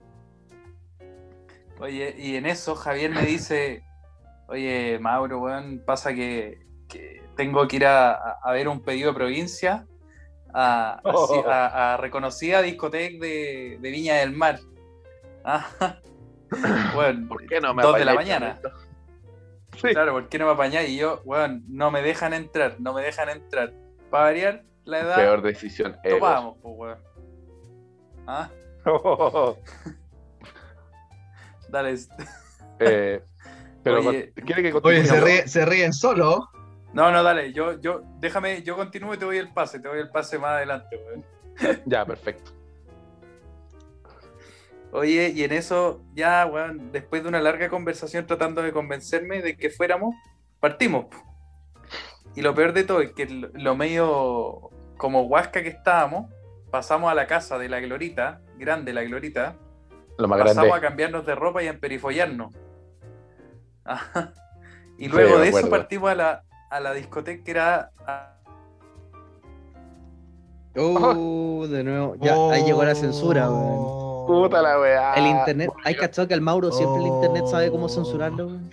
[1.80, 3.82] Oye, y en eso Javier me dice,
[4.48, 9.08] oye, Mauro, weón, pasa que, que tengo que ir a, a- a ver un pedido
[9.12, 9.86] de provincia
[10.54, 11.44] a, a- Oh.
[11.48, 14.58] a- a reconocida discoteca de, de Viña del Mar.
[15.44, 15.66] Ah,
[16.94, 18.58] bueno, ¿Por qué no me dos de la mañana.
[19.80, 19.88] Sí.
[19.88, 20.90] Claro, ¿por qué no me apañáis?
[20.90, 23.72] Y yo, weón, no me dejan entrar, no me dejan entrar.
[24.10, 25.96] Para variar la edad, Peor decisión.
[26.08, 26.98] topamos, pues, weón.
[28.26, 28.50] Ah,
[31.68, 31.96] dale.
[32.78, 33.22] Eh,
[33.82, 34.32] pero Oye.
[34.34, 35.04] ¿quiere que Oye, continúe?
[35.06, 36.48] se, ríe- se ríen solo.
[36.92, 40.00] No, no, dale, yo, yo, déjame, yo continúo y te doy el pase, te doy
[40.00, 41.24] el pase más adelante, weón.
[41.86, 42.52] Ya, perfecto.
[44.92, 49.56] Oye, y en eso, ya, weón, después de una larga conversación tratando de convencerme de
[49.56, 50.14] que fuéramos,
[50.60, 51.06] partimos.
[52.36, 56.30] Y lo peor de todo es que lo, medio como huasca que estábamos,
[56.70, 59.56] pasamos a la casa de la Glorita, grande la Glorita,
[60.18, 60.78] Lo más pasamos grande.
[60.78, 62.54] a cambiarnos de ropa y a emperifollarnos.
[63.84, 64.32] Ajá.
[64.98, 68.28] Y luego Sí, de eso partimos a la, a la discoteca que era a-
[70.76, 72.16] Oh, de nuevo.
[72.20, 74.01] Ya, ahí llegó la censura, weón.
[74.24, 74.42] Oh.
[74.44, 75.14] Puta la weá.
[75.14, 78.70] El internet, hay cachado que al Mauro siempre el internet sabe cómo censurarlo, weón.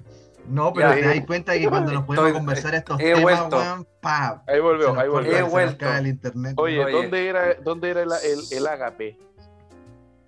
[0.48, 1.16] No, pero Ya, te eh.
[1.20, 3.58] das cuenta que cuando nos podemos conversar estos he temas, vuelto.
[3.58, 5.38] weón, pa, Ahí volvió, ahí volvió.
[5.38, 5.94] He vuelto.
[5.94, 6.54] el internet.
[6.58, 6.92] Oye, Oye.
[6.92, 8.10] ¿dónde era, dónde era el,
[8.52, 9.18] el ágape?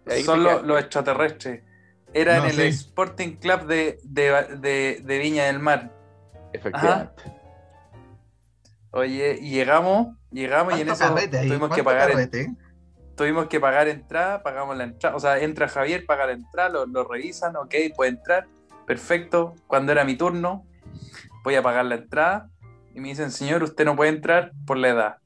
[0.07, 1.63] Ahí son los, los extraterrestres.
[2.13, 2.79] Era No, en el sí.
[2.85, 5.91] Sporting Club de, de- de- de Viña del Mar.
[6.53, 7.23] Efectivamente.
[8.91, 12.53] Oye, y llegamos, llegamos y en ¿Cuánto eso tuvimos que ¿Cuánto pagar carrete?
[13.15, 16.85] Tuvimos que pagar entrada, pagamos la entrada, o sea, entra Javier, paga la entrada, lo,
[16.85, 18.47] lo revisan, ok, puede entrar,
[18.87, 19.55] perfecto.
[19.67, 20.65] Cuando era mi turno,
[21.43, 22.49] voy a pagar la entrada
[22.93, 25.17] y me dicen, señor, usted no puede entrar por la edad.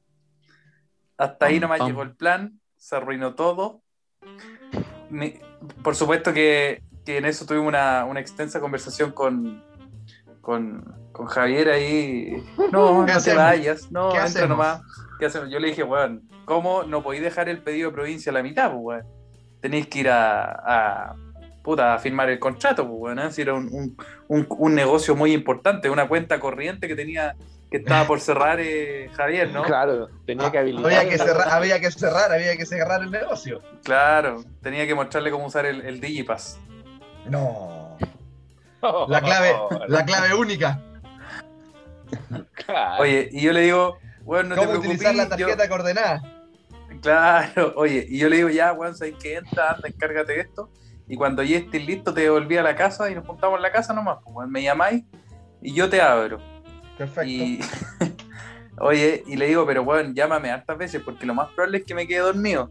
[1.18, 1.88] Hasta ahí nomás pam.
[1.88, 3.80] llegó el plan, se arruinó todo.
[5.08, 5.40] Me-
[5.82, 9.64] por supuesto que, que en eso tuvimos una, una extensa conversación con,
[10.42, 12.44] con, con Javier ahí.
[12.70, 13.42] No, no ¿Qué te hacemos?
[13.42, 14.48] vayas, no, ¿Qué entra hacemos?
[14.50, 14.82] nomás.
[15.18, 15.50] ¿Qué hacemos?
[15.50, 18.70] Yo le dije, weón, ¿cómo no podéis dejar el pedido de provincia a la mitad,
[18.70, 19.04] pues, weón?
[19.60, 20.44] Tenéis que ir a,
[21.10, 21.16] a,
[21.62, 23.18] puta, a firmar el contrato, pues, weón.
[23.18, 23.30] ¿eh?
[23.32, 23.96] Si era un, un-
[24.28, 27.36] un- un negocio muy importante, una cuenta corriente que tenía,
[27.70, 29.62] que estaba por cerrar eh, Javier, ¿no?
[29.64, 30.86] Claro, tenía que habilitar.
[30.92, 33.60] Había que, cerrar, había que cerrar, había que cerrar el negocio.
[33.82, 36.58] Claro, tenía que mostrarle cómo usar el, el Digipass.
[37.28, 37.98] No.
[39.08, 39.52] La clave,
[39.88, 40.80] la clave única.
[42.52, 43.02] Claro.
[43.02, 44.90] Oye, y yo le digo, weón, no te ¿Cómo preocupes.
[45.00, 46.22] utilizar la yo- tarjeta coordenada?
[47.00, 49.36] Claro, oye, y yo le digo, ya, weón, ¿sabes qué?
[49.36, 50.70] Entra, anda, encárgate de esto.
[51.08, 53.72] Y cuando ya estés listo, te devolví a la casa y nos juntamos en la
[53.72, 54.18] casa nomás.
[54.24, 55.04] Pues, me llamáis
[55.62, 56.38] y yo te abro.
[56.98, 57.30] Perfecto.
[57.30, 57.60] Y,
[58.78, 61.94] oye, y le digo, pero weón, llámame hartas veces porque lo más probable es que
[61.94, 62.70] me quede dormido.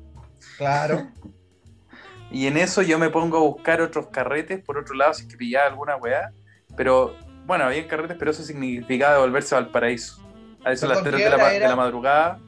[0.57, 1.07] Claro.
[2.31, 5.27] Y en eso yo me pongo a buscar otros carretes, por otro lado, si es
[5.29, 6.31] que pillaba alguna weá.
[6.75, 7.15] Pero,
[7.45, 10.21] bueno, había carretes, pero eso significaba devolverse a Valparaíso.
[10.65, 12.39] A eso a las Perdón, 3 ¿qué de la, de la madrugada.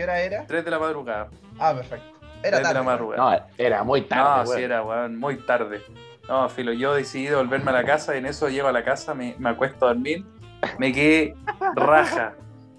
[0.00, 0.46] ¿Qué hora era?
[0.46, 1.28] 3 de la madrugada.
[1.58, 2.18] Ah, perfecto.
[2.40, 2.74] 3 Era de tarde.
[2.78, 3.36] la madrugada.
[3.38, 4.62] No, era muy No, tarde, sí, weón.
[4.62, 5.82] era, weón, muy tarde.
[6.26, 9.12] No, filo, yo decidí volverme a la casa y en eso llego a la casa,
[9.12, 10.24] me, me acuesto a dormir,
[10.78, 11.34] me quedé
[11.76, 12.32] raja.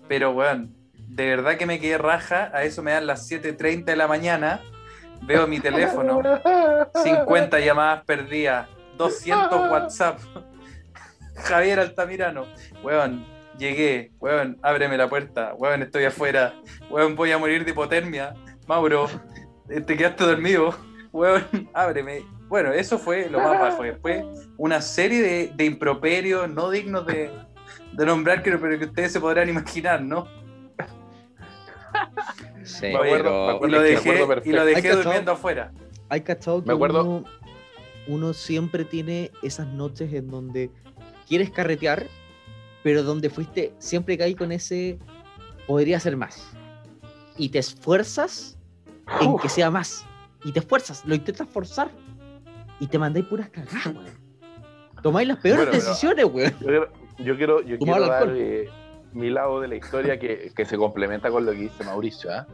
[0.07, 3.95] Pero, weón, de verdad que me quedé raja, a eso me dan las 7.30 de
[3.95, 4.59] la mañana,
[5.21, 6.23] veo mi teléfono,
[7.03, 8.67] 50 llamadas perdidas,
[8.97, 10.17] 200 WhatsApp.
[11.35, 12.45] Javier Altamirano,
[12.81, 13.23] weón,
[13.61, 16.53] llegué, weón, ábreme la puerta, weón, estoy afuera,
[16.89, 18.33] weón, voy a morir de hipotermia,
[18.67, 19.07] Mauro,
[19.69, 20.75] eh, te quedaste dormido,
[21.13, 22.25] weón, ábreme.
[22.49, 23.83] Bueno, eso fue lo más bajo.
[23.83, 24.25] Después,
[24.57, 27.31] una serie de, de improperios no dignos de,
[27.93, 30.27] de nombrar, creo, pero que ustedes se podrán imaginar, ¿no?
[32.63, 35.71] Sí, Me acuerdo, pero- me Y lo me dejé, y lo dejé durmiendo afuera.
[36.09, 37.23] Hay cachado que Me acuerdo- uno,
[38.07, 40.71] uno siempre tiene esas noches en donde
[41.27, 42.05] quieres carretear,
[42.83, 44.97] pero donde fuiste, siempre caí con ese
[45.67, 46.51] podría ser más.
[47.37, 48.57] Y te esfuerzas
[49.21, 49.41] en Uf.
[49.41, 50.05] que sea más.
[50.43, 51.89] Y te esfuerzas, lo intentas forzar.
[52.79, 54.21] Y te mandáis puras cagadas, weón.
[55.03, 56.53] Tomáis las peores Bueno, decisiones, weón.
[57.19, 58.67] Yo quiero, yo quiero, dar eh,
[59.13, 62.31] mi lado de la historia que, que se complementa con lo que dice Mauricio.
[62.33, 62.47] ¿ah?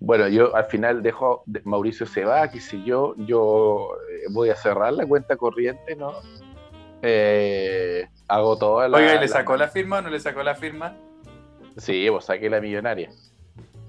[0.00, 4.50] Bueno, yo al final dejo, de- Mauricio se va, qué sé yo, yo eh, voy
[4.50, 6.12] a cerrar la cuenta corriente, ¿no?
[7.02, 8.96] Eh, hago toda la...
[8.98, 10.94] Oiga, ¿y le sacó la firma o no le sacó la firma?
[11.76, 13.10] Sí, pues saqué la millonaria.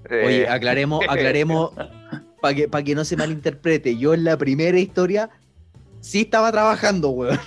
[0.10, 1.72] Eh, Oye, aclaremos, aclaremos
[2.42, 3.98] para que, pa' que no se malinterprete.
[3.98, 5.30] Yo en la primera historia
[6.00, 7.40] sí estaba trabajando, weón.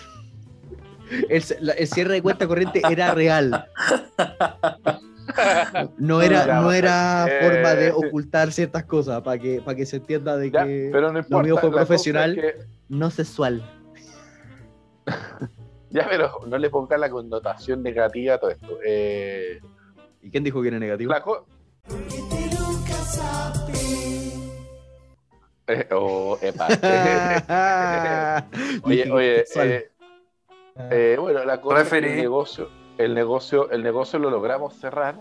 [1.29, 3.67] El, ce- la- el cierre de cuenta corriente era real.
[5.99, 7.39] No era, no era Eh.
[7.43, 11.13] forma de ocultar ciertas cosas, para que, para que se entienda de ya, que pero
[11.13, 11.43] no importa.
[11.45, 12.39] mío fue profesional.
[12.39, 13.63] es que- no sexual.
[15.95, 18.79] Ya, pero no le pongas la connotación negativa a todo esto.
[18.85, 19.61] Eh,
[20.23, 21.13] ¿Y quién dijo que era negativo?
[21.13, 21.23] la
[25.69, 26.67] Eh, oh, epa.
[28.83, 29.91] oye, oye, eh,
[30.91, 32.19] eh, bueno, la cosa es que Referí.
[32.19, 32.69] el negocio,
[32.99, 35.15] el negocio, el negocio lo logramos cerrar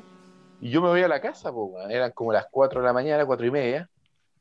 [0.59, 3.25] y yo me voy a la casa, po, eran como las 4 de la mañana,
[3.27, 3.89] cuatro y media,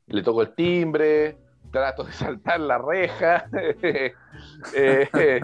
[0.07, 1.37] le toco el timbre,
[1.71, 4.13] trato de saltar la reja, eh,
[4.73, 5.41] eh,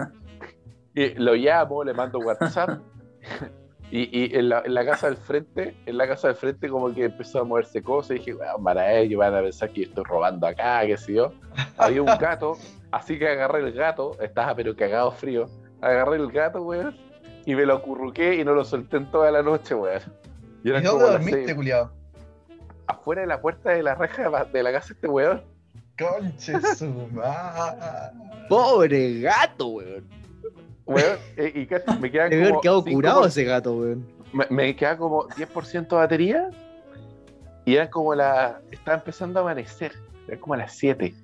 [0.94, 2.80] y lo llamo, le mando WhatsApp.
[3.92, 6.94] Y, y en, la, en la casa del frente, en la casa del frente como
[6.94, 9.88] que empezó a moverse cosas y dije, bueno, para ellos van a pensar que yo
[9.88, 11.32] estoy robando acá, qué sé yo.
[11.76, 12.56] Había un gato,
[12.92, 15.46] así que agarré el gato, estaba pero cagado frío,
[15.80, 16.96] agarré el gato, weón,
[17.44, 20.02] y me lo acurruqué y no lo solté en toda la noche, weón.
[20.62, 21.90] Y ¿Y dónde dormiste, seis- culiado?
[22.86, 25.42] afuera de la puerta de la reja de la casa de este weón.
[25.98, 28.16] Conche su madre.
[28.48, 30.19] Pobre gato, weón.
[30.90, 34.06] Weón, eh, y que me quedan Debe haber como quedado cinco curado ese gato, weón.
[34.32, 36.50] me, me queda como 10% de batería
[37.64, 39.92] y eran como la estaba empezando a amanecer,
[40.26, 41.14] eran como a las 7.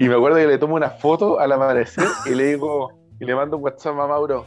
[0.00, 3.34] Y me acuerdo que le tomo una foto al amanecer y le digo, y le
[3.36, 4.46] mando un WhatsApp a Mauro,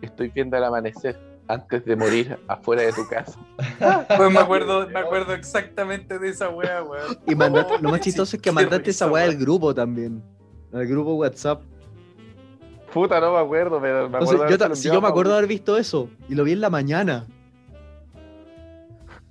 [0.00, 3.38] estoy viendo el amanecer antes de morir afuera de tu casa.
[4.16, 7.18] Pues me acuerdo, me acuerdo exactamente de esa wea, weón.
[7.26, 10.22] Y mandaste, lo más chistoso es que mandaste esa weá al grupo también.
[10.72, 11.62] Al grupo WhatsApp.
[12.94, 15.32] Puta, no me acuerdo, pero me Entonces, acuerdo yo, habérselo ta- si yo me acuerdo
[15.32, 17.26] de haber visto eso y lo vi en la mañana.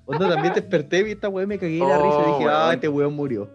[0.05, 2.49] Onda también desperté, vi esta weá y me cagué de la risa y Oh, dije,
[2.49, 2.73] ah, weón.
[2.75, 3.49] este weón murió.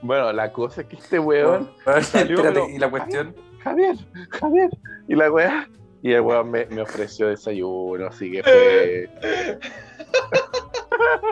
[0.00, 3.34] Bueno, la cosa es que este weón, Weón, salió, Espérate, pero- y la cuestión.
[3.64, 3.96] Javier,
[4.30, 4.70] Javier,
[5.08, 5.68] y la weá,
[6.02, 9.08] y el weón me, me ofreció desayuno, así que fue...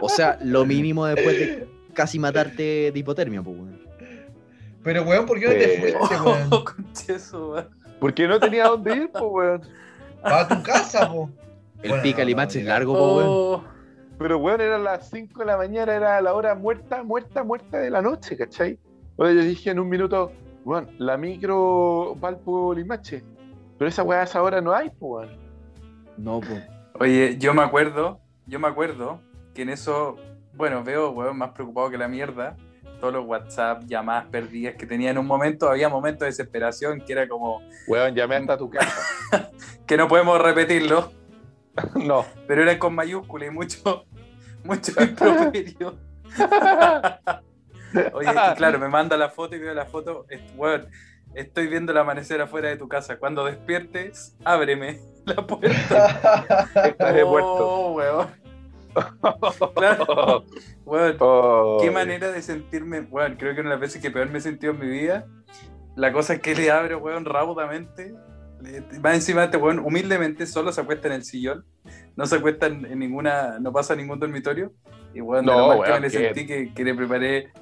[0.00, 3.80] O sea, lo mínimo después de casi matarte de hipotermia, pues, weón.
[4.82, 5.92] Pero, weón, ¿por qué no te Eh.
[5.94, 6.48] fuiste, weón?
[6.50, 7.62] Oh.
[8.00, 9.62] Porque no tenía dónde ir, pues weón.
[10.22, 11.30] Para tu casa, po.
[11.82, 13.28] El Bueno, pica no, limache es largo, po, weón.
[13.28, 13.64] Oh,
[14.18, 17.90] Pero, weón, eran las 5 de la mañana, era la hora muerta, muerta, muerta de
[17.90, 18.78] la noche, ¿cachai?
[19.16, 20.32] Oye, yo dije en un minuto,
[20.64, 23.22] weón, la micro Valpo Limache.
[23.78, 25.38] Pero esa weá a esa hora no hay, pues, weón.
[26.18, 26.62] No, pues.
[27.00, 29.20] Oye, yo me acuerdo, yo me acuerdo
[29.54, 30.16] que en eso,
[30.54, 32.56] bueno, veo, weón, más preocupado que la mierda.
[33.02, 37.12] Todos los WhatsApp, llamadas perdidas que tenía en un momento, había momentos de desesperación que
[37.12, 38.96] era como Weón, llamé hasta tu casa.
[39.88, 41.10] que no podemos repetirlo,
[41.96, 42.24] no.
[42.46, 44.06] pero era con mayúscula y mucho,
[44.64, 45.98] mucho improperio.
[48.12, 50.24] Oye, claro, me manda la foto y veo la foto,
[50.54, 50.86] weón,
[51.34, 53.16] estoy viendo el amanecer afuera de tu casa.
[53.16, 56.68] Cuando despiertes, ábreme la puerta.
[56.86, 57.68] Estás de muerto.
[57.68, 58.41] Oh, weón.
[59.74, 60.44] Claro.
[60.84, 63.00] Weón, Oh, qué manera de sentirme.
[63.00, 65.26] Weón, creo que una de las veces que peor me he sentido en mi vida.
[65.96, 68.14] La cosa es que le abro, weón, raudamente.
[68.60, 71.64] Le- Más encima, este weón, humildemente, solo se acuesta en el sillón.
[72.16, 73.58] No se acuesta en, en ninguna.
[73.60, 74.72] No pasa a ningún dormitorio.
[75.14, 77.52] Y weón, No, de lo mal que weón, me le sentí que, que le preparé.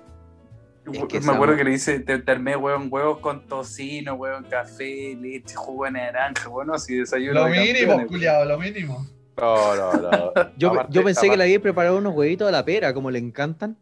[0.92, 3.46] Es que me esa acuerdo weón- que le hice, te, te armé, weón, huevos con
[3.46, 7.34] tocino, weón, café, leche, jugo de naranja, bueno, así desayuno.
[7.34, 9.06] Lo de mínimo, campeones, culiado, lo mínimo.
[9.40, 10.32] No, no, no.
[10.56, 13.18] Yo, Aparte- yo pensé que le había preparado unos huevitos a la pera, como le
[13.18, 13.76] encantan.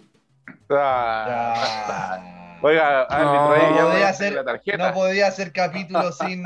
[0.71, 2.57] Ah.
[2.63, 4.89] Oiga, ahí ya podía la tarjeta.
[4.89, 6.45] No podía hacer capítulo sin.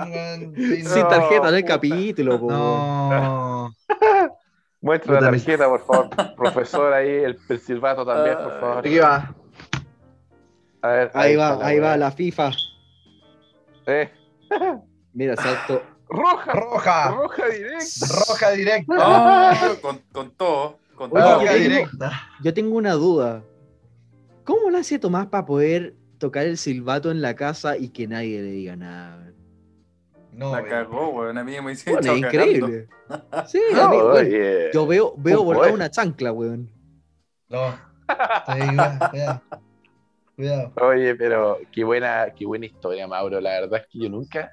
[0.54, 1.74] sin- Sin tarjeta en el puta.
[1.74, 2.50] capítulo, po.
[2.50, 3.70] No.
[4.82, 6.34] Muestra la tarjeta, por favor.
[6.36, 8.78] Profesor ahí, el, el silbato también, por favor.
[8.78, 9.34] Aquí va.
[10.82, 12.50] A ver, Ahí está va, ahí va la FIFA.
[13.86, 14.10] Eh,
[15.14, 15.82] Mira, salto.
[16.12, 17.10] Roja, Roja.
[17.10, 18.06] roja directa.
[18.28, 18.94] Roja directa.
[18.98, 20.78] Ah, con, con todo.
[20.94, 21.30] Con Oye, todo.
[21.30, 22.12] yo Roja tengo- directa.
[22.42, 23.42] Yo tengo una duda.
[24.44, 28.42] ¿Cómo lo hace Tomás para poder tocar el silbato en la casa y que nadie
[28.42, 29.32] le diga nada?
[30.32, 30.68] No, La weón.
[30.68, 31.38] cagó, weón.
[31.38, 32.88] A mí me hizo Bueno, es increíble.
[33.46, 34.70] Sí, a No, mí, weón, oye.
[34.72, 36.70] yo veo, veo volar una chancla, weón.
[37.48, 37.74] No.
[38.46, 39.42] Cuidado.
[40.36, 40.72] Cuidado.
[40.80, 43.40] Oye, pero qué buena, qué buena historia, Mauro.
[43.40, 44.52] La verdad es que yo nunca,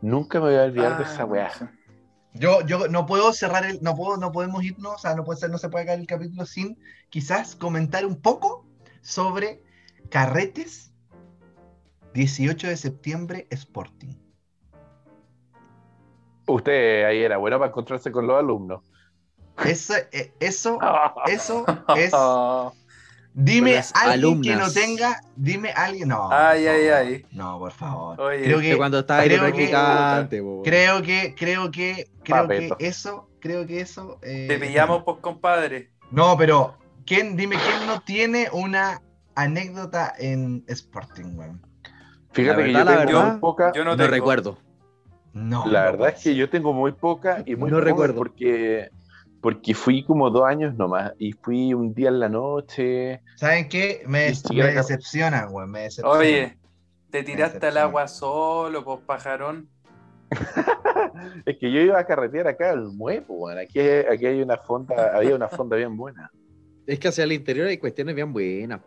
[0.00, 1.50] nunca me voy a olvidar de Ah, esa weá.
[2.34, 5.40] Yo, yo no puedo cerrar el, no puedo, no podemos irnos, o sea, no puede
[5.40, 6.78] ser, no se puede acabar el capítulo sin
[7.08, 8.66] quizás comentar un poco
[9.00, 9.62] sobre
[10.10, 10.92] carretes
[12.14, 14.14] 18 de septiembre Sporting.
[16.46, 18.82] Usted ahí era bueno para encontrarse con los alumnos.
[19.64, 20.78] Eso, eh, eso,
[21.26, 21.64] eso
[21.96, 22.12] es.
[23.40, 24.74] Dime alguien que no alumnas.
[24.74, 26.08] tenga, dime alguien.
[26.08, 26.28] No.
[26.32, 27.06] Ay, por ay, favor.
[27.06, 27.26] ay.
[27.30, 28.20] No, por favor.
[28.20, 30.62] Oye, creo De que, cuando estaba creo que- practicante, weón.
[30.64, 32.76] creo que, creo que, creo Papeto.
[32.76, 34.18] que eso, creo que eso.
[34.22, 35.90] eh, te pillamos, pues, compadre.
[36.10, 36.76] No, pero
[37.06, 39.02] ¿quién, dime quién no tiene una
[39.36, 41.62] anécdota en Sporting, weón.
[42.32, 43.72] Fíjate que yo tengo verdad, muy poca.
[43.72, 44.58] Yo no, No recuerdo.
[45.32, 45.64] No.
[45.66, 48.16] La no verdad es que yo tengo muy poca y muy No poca recuerdo.
[48.16, 48.90] porque
[49.40, 53.22] porque fui como dos años nomás y fui un día en la noche.
[53.36, 54.02] ¿Saben qué?
[54.06, 55.70] Me, decepciona, weón.
[55.70, 56.18] Me decepciona.
[56.18, 56.58] Oye,
[57.10, 59.68] te tiraste al agua solo, pues, pajarón.
[61.46, 63.58] Es que yo iba a carretear acá al muevo, weón.
[63.58, 66.30] Aquí, aquí hay una fonda, había una fonda bien buena.
[66.86, 68.80] Es que hacia el interior hay cuestiones bien buenas.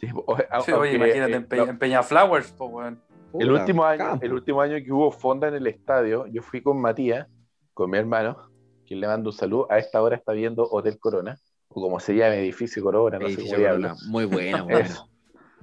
[0.00, 3.00] Sí, o- a- Sí, aunque, oye, imagínate eh, en, Pe- no, en Peñaflowers, pues, weón.
[3.38, 4.24] el último año, campo.
[4.24, 7.26] el último año que hubo fonda en el estadio, yo fui con Matías,
[7.74, 8.49] con mi hermano,
[8.90, 9.68] quien le mando un saludo.
[9.70, 11.38] A esta hora está viendo Hotel Corona,
[11.68, 13.92] o como se llama, Edificio Corona, no sé Edificio cómo diablos.
[13.92, 14.66] Corona, Muy buena.
[14.80, 15.08] Eso.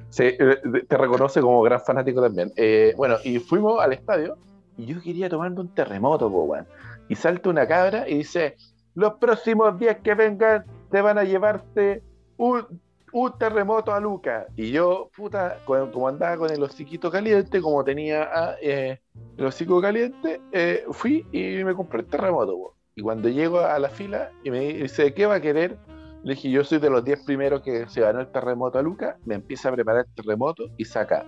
[0.10, 2.54] Sí, eh, te reconoce como gran fanático también.
[2.56, 4.38] Eh, bueno, y fuimos al estadio
[4.78, 6.68] y yo quería tomarme un terremoto, po, weón.
[7.10, 8.56] Y salta una cabra y dice:
[8.96, 12.04] Los próximos días que vengan te van a llevarte
[12.38, 12.80] un,
[13.12, 14.48] un terremoto a Luca.
[14.56, 19.00] Y yo, puta, como andaba con el hociquito caliente, como tenía ah, eh,
[19.36, 22.77] el hocico caliente, eh, fui y me compré el terremoto, weón.
[22.98, 25.78] Y cuando llego a la fila y me dice: ¿Qué va a querer?
[26.24, 29.18] Le dije, yo soy de los 10 primeros que se ganó el terremoto a Luca,
[29.24, 31.26] me empieza a preparar el terremoto y saca,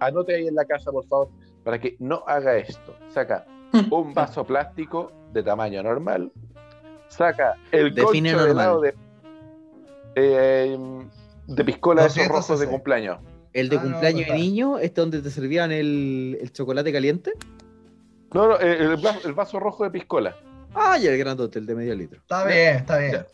[0.00, 1.28] anote ahí en la casa, por favor,
[1.64, 2.94] para que no haga esto.
[3.08, 3.46] Saca
[3.90, 6.32] un vaso plástico de tamaño normal,
[7.06, 8.80] saca el Define concho normal.
[8.82, 8.94] de,
[10.16, 10.78] eh,
[11.46, 13.18] de piscola de esos 200 rojos de cumpleaños.
[13.52, 14.36] El de Ah, no, cumpleaños total.
[14.36, 17.32] de niño, este donde te servían el, el chocolate caliente.
[18.34, 20.36] No, no, el, vaso, el vaso rojo de piscola.
[20.74, 22.20] Ah, y el grandote, el de medio litro.
[22.20, 23.12] Está bien, está bien.
[23.12, 23.26] Ya.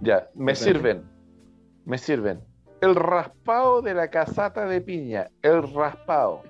[0.00, 1.04] Ya, me sirven,
[1.84, 2.40] me sirven.
[2.80, 6.42] El raspado de la casata de piña, el raspado.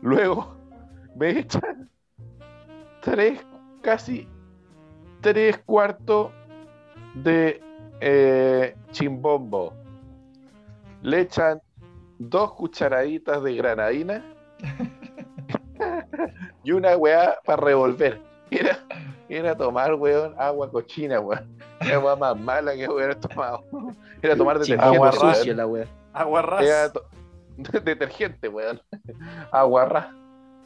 [0.00, 0.56] Luego
[1.16, 1.90] me echan
[3.02, 3.40] tres,
[3.82, 4.28] casi
[5.20, 6.32] tres cuartos
[7.14, 7.60] de
[8.00, 9.74] eh, chimbombo.
[11.02, 11.60] Le echan
[12.18, 14.24] dos cucharaditas de granadina
[16.64, 18.20] y una weá para revolver.
[18.58, 18.78] Era,
[19.28, 21.46] era tomar, weón, agua cochina, weón.
[21.80, 23.64] Era weá más mala que hubiera tomado.
[24.20, 24.84] Era tomar detergente.
[24.94, 25.34] Agua weón.
[25.34, 25.86] sucia la wea.
[26.12, 26.64] Aguarrás.
[26.64, 27.04] Era to-
[27.84, 28.80] detergente, weón.
[29.50, 30.14] Aguarra.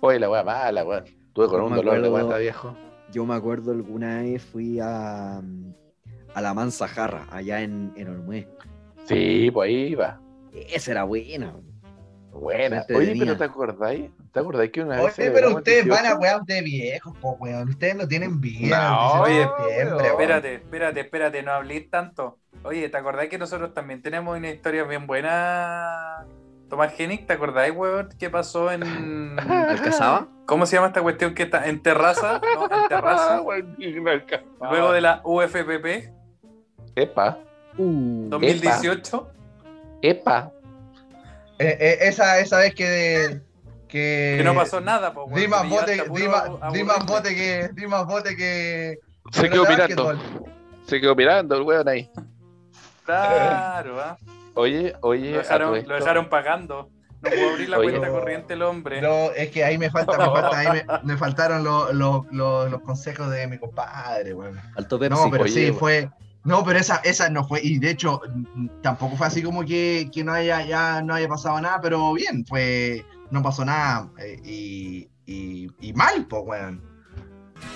[0.01, 1.05] Oye, la weá mala, weón.
[1.32, 2.26] Tuve con un dolor de acuerdo.
[2.26, 2.76] guata, viejo.
[3.12, 8.49] Yo me acuerdo alguna vez fui a, a la Mansa Jarra, allá en, en Olmué.
[9.05, 10.20] Sí, pues ahí iba.
[10.53, 11.55] Esa era buena.
[12.41, 12.84] Buena.
[12.95, 14.11] Oye, pero ¿te acordáis?
[14.32, 16.03] ¿Te acordáis que una vez Oye, pero ustedes 18?
[16.03, 17.68] van a weón de viejos, po, weón.
[17.68, 18.91] Ustedes no tienen vida.
[18.91, 20.07] No, oye, siempre.
[20.09, 22.39] Espérate, espérate, espérate, no hablís tanto.
[22.62, 26.24] Oye, ¿te acordás que nosotros también tenemos una historia bien buena?
[26.68, 28.82] Tomás Genic, ¿te acordáis, weón, qué pasó en.
[29.39, 30.28] ¿Alcazaba?
[30.47, 32.41] ¿Cómo se llama esta cuestión que está en terraza?
[32.55, 33.41] No, en terraza.
[33.41, 34.68] Ah.
[34.70, 36.11] Luego de la UFPP.
[36.97, 37.39] Epa,
[37.78, 39.30] Uh, 2018.
[40.01, 40.51] epa.
[41.59, 43.41] Eh, eh, esa, esa vez que.
[43.89, 45.41] Que, Que no pasó nada, po, weón.
[45.41, 47.05] Di más bote, di puro más, di más aburrirme.
[47.07, 47.71] bote que.
[47.73, 48.99] Di más bote que.
[49.33, 50.19] Se que quedó de mirando.
[50.87, 52.11] Se quedó mirando el weón ahí.
[53.05, 54.19] Claro, ¿ah?
[54.55, 55.33] Oye, oye.
[55.33, 56.91] Lo dejaron, lo pagando.
[57.23, 57.91] No pudo abrir la Oye.
[57.91, 59.01] cuenta corriente el hombre.
[59.01, 62.71] No, es que ahí me falta, me falta, ahí me, me faltaron los, los, los,
[62.71, 64.61] los consejos de mi compadre, weón.
[64.77, 65.15] Alto Pepsi.
[65.19, 65.79] No, pero Oye, sí, weón.
[65.79, 66.11] fue.
[66.47, 68.20] No, pero esa, esa no fue, y de hecho,
[68.80, 72.47] tampoco fue así como que, que no haya, ya no haya pasado nada, pero bien,
[72.47, 76.82] fue, no pasó nada, eh, y, y, y mal, pues, weón.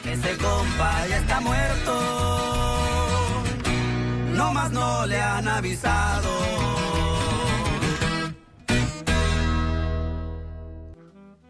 [0.05, 2.01] Ese compa ya está muerto.
[4.37, 6.29] No más no le han avisado.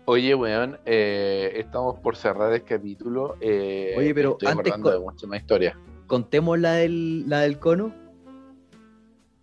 [0.06, 3.36] Oye, weón, eh, estamos por cerrar el capítulo.
[3.40, 5.78] eh, Oye, pero estoy antes de mucha más historia.
[6.14, 7.94] Contemos la del, la del cono.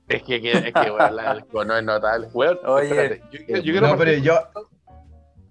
[0.10, 2.28] Es que, es que weón, la del cono es notable.
[2.34, 4.34] Weón, Oye, espérate, yo, yo- yo quiero No, partir- pero yo,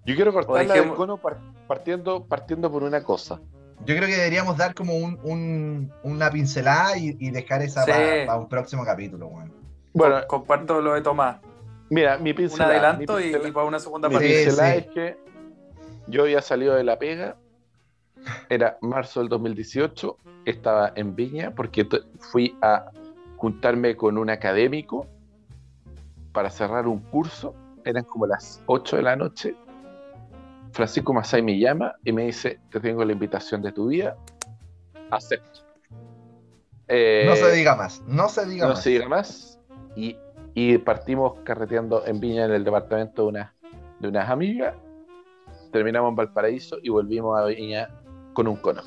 [0.05, 3.39] yo quiero cortar la del cono par- partiendo, partiendo por una cosa.
[3.85, 7.91] yo creo que deberíamos dar como un, un- una pincelada y, y dejar esa Sí.
[7.91, 9.51] para un próximo capítulo, weón.
[9.93, 11.37] Bueno, Comparto lo de Tomás.
[11.89, 12.71] mira, mi Un pincelada.
[12.73, 14.43] adelanto mi y, pincelada- y para una segunda mi Sí, parte.
[14.45, 14.77] pincelada sí.
[14.79, 15.17] es que
[16.07, 17.37] yo había salido de la pega,
[18.49, 20.17] era marzo del 2018,
[20.49, 21.87] estaba en Viña porque
[22.19, 22.89] fui a
[23.37, 25.05] juntarme con un académico
[26.31, 29.55] para cerrar un curso, eran como las 8 de la noche.
[30.71, 34.15] Francisco Masay me llama y me dice, te tengo la invitación de tu vida,
[35.11, 35.61] acepto.
[36.87, 38.83] Eh, No se diga más, no se diga no más.
[38.83, 39.59] se diga más.
[39.95, 40.15] Y,
[40.53, 43.53] y partimos carreteando en Viña, en el departamento de, una,
[43.99, 44.75] de unas amigas.
[45.71, 47.89] Terminamos en Valparaíso y volvimos a Viña
[48.33, 48.81] con un cono.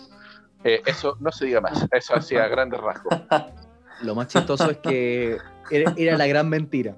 [0.64, 1.86] Eh, eso no se diga más.
[1.90, 3.14] Eso hacía grandes rasgos.
[4.02, 5.38] Lo más chistoso es que
[5.70, 6.96] era, era la gran mentira.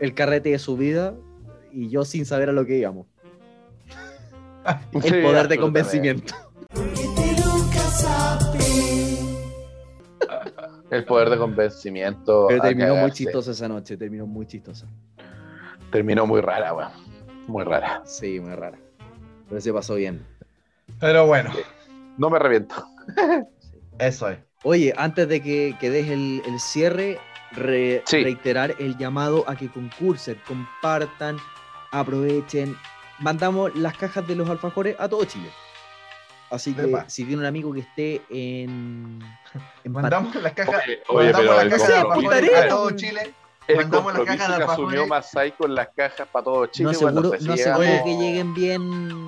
[0.00, 1.14] El carrete de su vida
[1.72, 3.06] y yo sin saber a lo que íbamos.
[4.92, 6.34] El Sí, poder de convencimiento.
[10.90, 12.46] El poder de convencimiento.
[12.48, 14.86] Pero terminó muy chistosa esa noche, terminó muy chistosa.
[15.90, 16.90] Terminó muy rara, weón.
[17.46, 18.02] Muy rara.
[18.04, 18.78] Sí, muy rara.
[19.48, 20.24] Pero se pasó bien.
[21.00, 21.50] Pero bueno,
[22.18, 22.74] No me arrepiento.
[23.98, 24.38] eso es.
[24.62, 27.18] Oye, antes de que, que des el, el cierre,
[27.52, 28.22] re- Sí.
[28.24, 31.36] reiterar el llamado a que concursen, compartan,
[31.92, 32.76] aprovechen.
[33.18, 35.48] Mandamos las cajas de los alfajores a todo Chile.
[36.50, 37.08] Así que Epa.
[37.08, 39.18] si tiene un amigo que esté en,
[39.84, 42.90] Mandamos las cajas, Oye, oye, mandamos pero las el cajas de compromiso- alfajores a todo
[42.92, 43.34] Chile.
[43.68, 45.08] El mandamos las compromiso cajas de que asumió alfajores.
[45.08, 46.84] Masai con las cajas para todo Chile.
[46.84, 48.82] no seguro, no seguro que lleguen bien.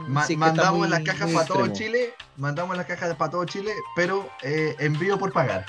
[0.08, 1.66] Ma- mandamos muy- las cajas para todo.
[1.68, 5.66] Chile, mandamos las cajas para todo Chile, pero eh, envío por pagar.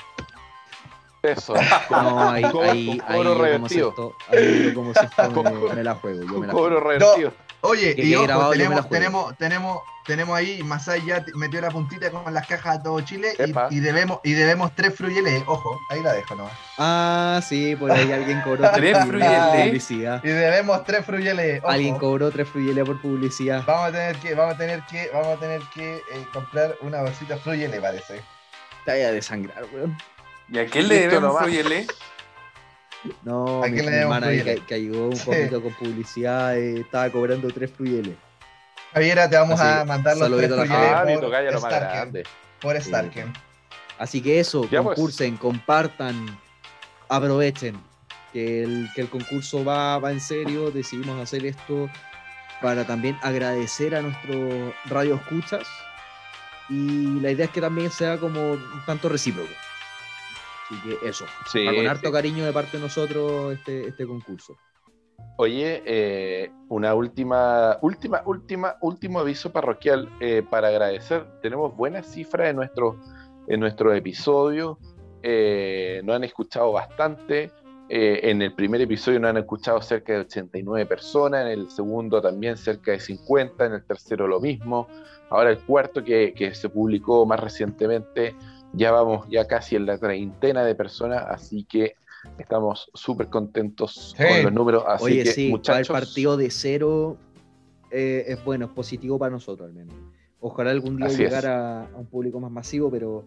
[1.22, 1.54] Eso.
[1.90, 4.14] No, ahí, cobro como revertido.
[4.28, 6.22] ahí como siento Con- me, me la juego.
[6.22, 6.98] Yo me la Cobro juego.
[6.98, 7.32] revertido.
[7.62, 12.10] Oye, Que y ojo, grabado, tenemos, tenemos, tenemos, tenemos ahí, Masai ya metió la puntita
[12.10, 16.02] con las cajas a todo Chile y, y debemos, y debemos tres fruyeles, ojo, ahí
[16.02, 16.54] la dejo nomás.
[16.78, 19.66] Ah, sí, por ahí alguien cobró Tres fruyeles por fruyeles.
[19.66, 20.24] publicidad.
[20.24, 21.68] Y debemos tres fruyeles, ojo.
[21.70, 23.62] Alguien cobró tres fruyeles por publicidad.
[23.66, 27.02] Vamos a tener que, vamos a tener que, vamos a tener que eh, comprar una
[27.02, 28.22] bolsita fruyele, parece.
[28.86, 29.98] Te vaya a desangrar, weón.
[30.50, 31.34] ¿Y a quién le debemos?
[33.22, 35.24] No, ¿A mi, hermana que, que ayudó un Sí.
[35.24, 38.14] poquito con publicidad eh, estaba cobrando tres fruyeles.
[38.92, 41.24] Javiera, te vamos Así, a mandar los tres saludito a la fruyeles Ah, mi por
[41.24, 42.24] tocaya lo Starken.
[42.60, 42.80] Por.
[42.82, 43.32] Starken.
[43.98, 44.96] Así que eso, Ya, pues.
[44.96, 46.26] concursen, compartan,
[47.08, 47.80] aprovechen.
[48.32, 50.70] Que el, que el concurso va, va en serio.
[50.70, 51.88] Decidimos hacer esto
[52.60, 55.66] para también agradecer a nuestros radio escuchas.
[56.68, 59.48] Y la idea es que también sea como un tanto recíproco.
[60.70, 61.24] Así que eso.
[61.50, 61.86] Sí, va con sí.
[61.86, 64.56] harto cariño de parte de nosotros este, este concurso.
[65.36, 71.26] Oye, eh, una última, última, última, último aviso parroquial eh, para agradecer.
[71.42, 73.00] Tenemos buenas cifras en nuestro,
[73.48, 74.78] en nuestro episodio.
[75.22, 77.50] Eh, nos han escuchado bastante.
[77.92, 82.22] Eh, en el primer episodio nos han escuchado cerca de 89 personas, en el segundo
[82.22, 84.86] también cerca de 50, en el tercero lo mismo.
[85.28, 88.36] Ahora el cuarto que, que se publicó más recientemente,
[88.72, 91.94] ya vamos ya casi en la treintena de personas, así que
[92.38, 94.24] estamos súper contentos Sí.
[94.24, 94.84] con los números.
[94.86, 97.16] Así Oye, que, sí, para muchachos, el partido de cero
[97.90, 99.94] eh, es bueno, es positivo para nosotros al menos.
[100.40, 103.24] Ojalá algún día llegar a, a un público más masivo, pero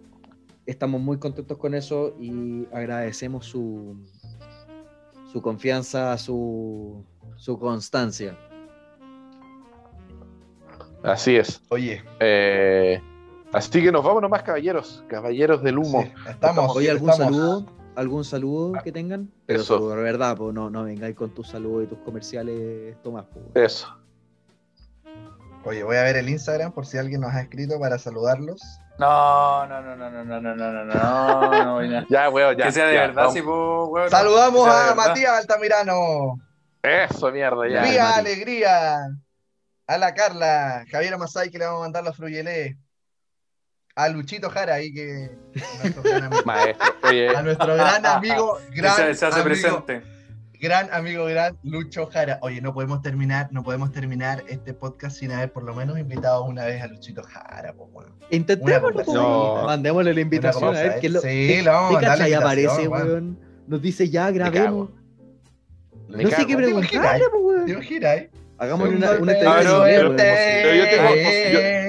[0.66, 3.96] estamos muy contentos con eso y agradecemos su,
[5.32, 7.04] su confianza, su,
[7.36, 8.38] su constancia.
[11.04, 11.62] así es.
[11.70, 13.02] Oye, Eh,
[13.54, 15.04] Así que nos vamos nomás, caballeros.
[15.08, 16.02] Caballeros del humo.
[16.04, 16.76] Sí, estamos.
[16.76, 17.34] Oye, ¿algún estamos.
[17.36, 17.66] saludo?
[17.96, 19.30] ¿Algún saludo que tengan?
[19.46, 19.78] Pero Eso.
[19.80, 23.26] por verdad, pues no, no vengáis con tus saludos y tus comerciales, Tomás.
[23.26, 23.40] po.
[23.54, 23.88] Eso.
[25.66, 28.62] Oye, voy a ver el Instagram por si alguien nos ha escrito para saludarlos.
[29.00, 32.58] No, no, no, no, no, no, no, no, no, no, no, voy a- Ya, weón,
[32.58, 32.66] ya.
[32.66, 33.34] Que sea de ya, verdad, vamos.
[33.34, 33.56] sí, pues,
[33.90, 34.10] weón.
[34.10, 34.94] Saludamos a.
[34.96, 36.36] Matías Altamirano.
[36.82, 37.84] Eso, mierda, ya.
[37.84, 38.20] Vía Mati.
[38.20, 38.98] Alegría.
[39.88, 40.84] A la Carla.
[40.92, 42.78] Javier Masay que le vamos a mandar los fruyelé.
[43.96, 45.30] A Luchito Jara ahí que.
[46.46, 50.02] Maestro, oye, A nuestro gran amigo, gran se, se hace amigo, presente.
[50.60, 52.40] gran amigo, gran Lucho Jara.
[52.42, 56.44] Oye, no podemos terminar, no podemos terminar este podcast sin haber por lo menos invitado
[56.46, 58.16] una vez a Luchito Jara, pues bueno.
[58.32, 59.66] Intentémoslo, weón.
[59.68, 61.22] Mandémosle la invitación a ver qué es lo.
[61.22, 63.40] sí, ¿qué- le vamos a qué invitación, aparece, weón.
[63.68, 64.90] Nos dice ya, grabemos.
[66.08, 67.66] No sé qué preguntarle, po, weón.
[67.66, 68.30] Dios Giray.
[68.58, 71.83] Hagámosle una, una Ah, no, pero- yo tengo- Eh,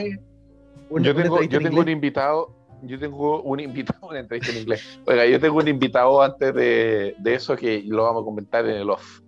[0.91, 2.51] Una- Yo tengo, yo en tengo un invitado,
[2.83, 5.01] yo tengo un invitado, una entrevista en inglés.
[5.07, 8.77] Oiga, yo tengo un invitado antes de, de eso que lo vamos a comentar en
[8.77, 9.21] el off.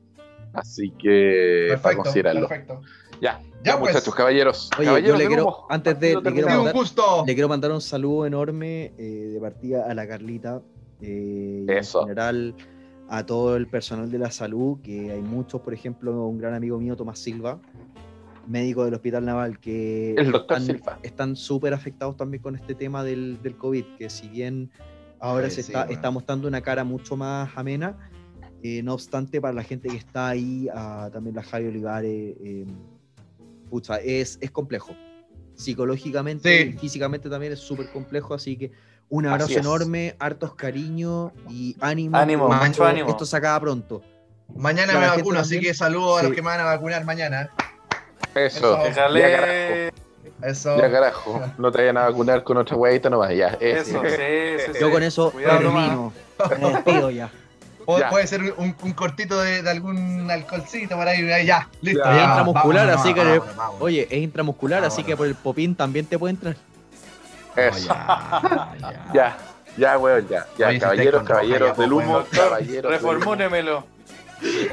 [0.52, 2.48] Así que para Perfecto, considerarlo.
[2.48, 2.80] perfecto.
[3.20, 3.92] Ya, Ya, ya, pues.
[3.94, 4.70] muchachos, caballeros.
[4.78, 7.24] Oye, caballeros yo le quiero- antes de- le quiero gusto.
[7.26, 10.62] Le quiero mandar un saludo enorme eh, de partida a la Carlita
[11.02, 12.00] eh, y Eso.
[12.02, 12.54] en general
[13.08, 16.78] a todo el personal de la salud, que hay muchos, por ejemplo, un gran amigo
[16.78, 17.60] mío, Tomás Silva,
[18.46, 20.98] médico del Hospital Naval, que El doctor están- Silva.
[21.02, 24.70] están súper afectados también con este tema del, del COVID, que si bien
[25.20, 25.92] ahora Oye, se sí, está, bueno.
[25.94, 27.96] está mostrando una cara mucho más amena,
[28.62, 32.66] eh, no obstante, para la gente que está ahí, ah, también la Javi Olivares, eh,
[33.70, 34.94] pucha, es, es complejo.
[35.54, 36.70] Psicológicamente Sí.
[36.74, 38.72] y físicamente también es súper complejo, así que
[39.08, 42.16] un abrazo enorme, hartos cariños y ánimo.
[42.16, 43.08] Ánimo, mucho esto- ánimo.
[43.08, 44.02] Esto se acaba pronto.
[44.54, 46.36] Mañana Para me vacuno, así que saludo a los Sí.
[46.36, 47.50] que me van a vacunar mañana.
[48.36, 48.84] Eso.
[48.86, 49.12] Eso.
[49.12, 49.92] Déjale.
[50.42, 50.76] Eso.
[50.76, 51.40] Ya carajo.
[51.58, 53.34] No te vayan a vacunar con otra huevita nomás.
[53.34, 53.48] Ya.
[53.60, 54.78] Eso, sí, sí, sí.
[54.80, 56.12] Yo con eso Cuidado, termino.
[56.60, 57.30] Me despido ya.
[57.86, 58.10] Pu- Ya.
[58.10, 61.30] Puede ser un, un cortito de, de algún alcoholcito por ahí.
[61.30, 62.02] ahí, Ya, listo.
[62.04, 62.16] Ya.
[62.16, 63.82] ya, Intramuscular, vámonos, así que- vámonos, vámonos.
[63.82, 66.56] Oye, es intramuscular, así que por el popín también te puede entrar.
[67.54, 67.86] Eso.
[67.88, 69.04] ya, ya.
[69.14, 69.36] Ya.
[69.78, 70.46] Ya, weón, ya.
[70.58, 72.24] Ya, Oye, si caballeros, roja, caballeros ya, del pues, humo.
[72.30, 72.92] Caballeros.
[72.92, 73.84] Reformúnemelo.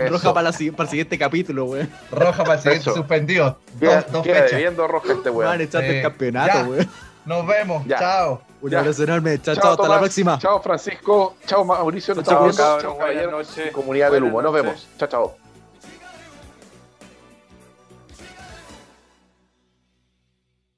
[0.10, 1.90] Roja para, la para el siguiente capítulo, weón.
[2.12, 2.96] Roja para el siguiente Eso.
[2.96, 3.60] suspendido.
[3.80, 4.52] Queda, Dos, queda fechas.
[4.52, 6.90] debiendo roja este Van a echarte el campeonato, weón.
[7.26, 7.86] Nos vemos.
[7.86, 8.00] Ya.
[8.00, 8.42] Chao.
[8.62, 9.42] Un abrazo enorme.
[9.42, 9.72] Chao, chao.
[9.72, 10.40] Hasta la próxima.
[10.40, 11.38] Chao, Francisco.
[11.46, 12.16] Chao, Mauricio.
[12.22, 13.72] Chao, Chao, buenas noches.
[13.72, 14.42] Comunidad del humo.
[14.42, 14.88] Nos vemos.
[14.98, 15.43] Chao, chao.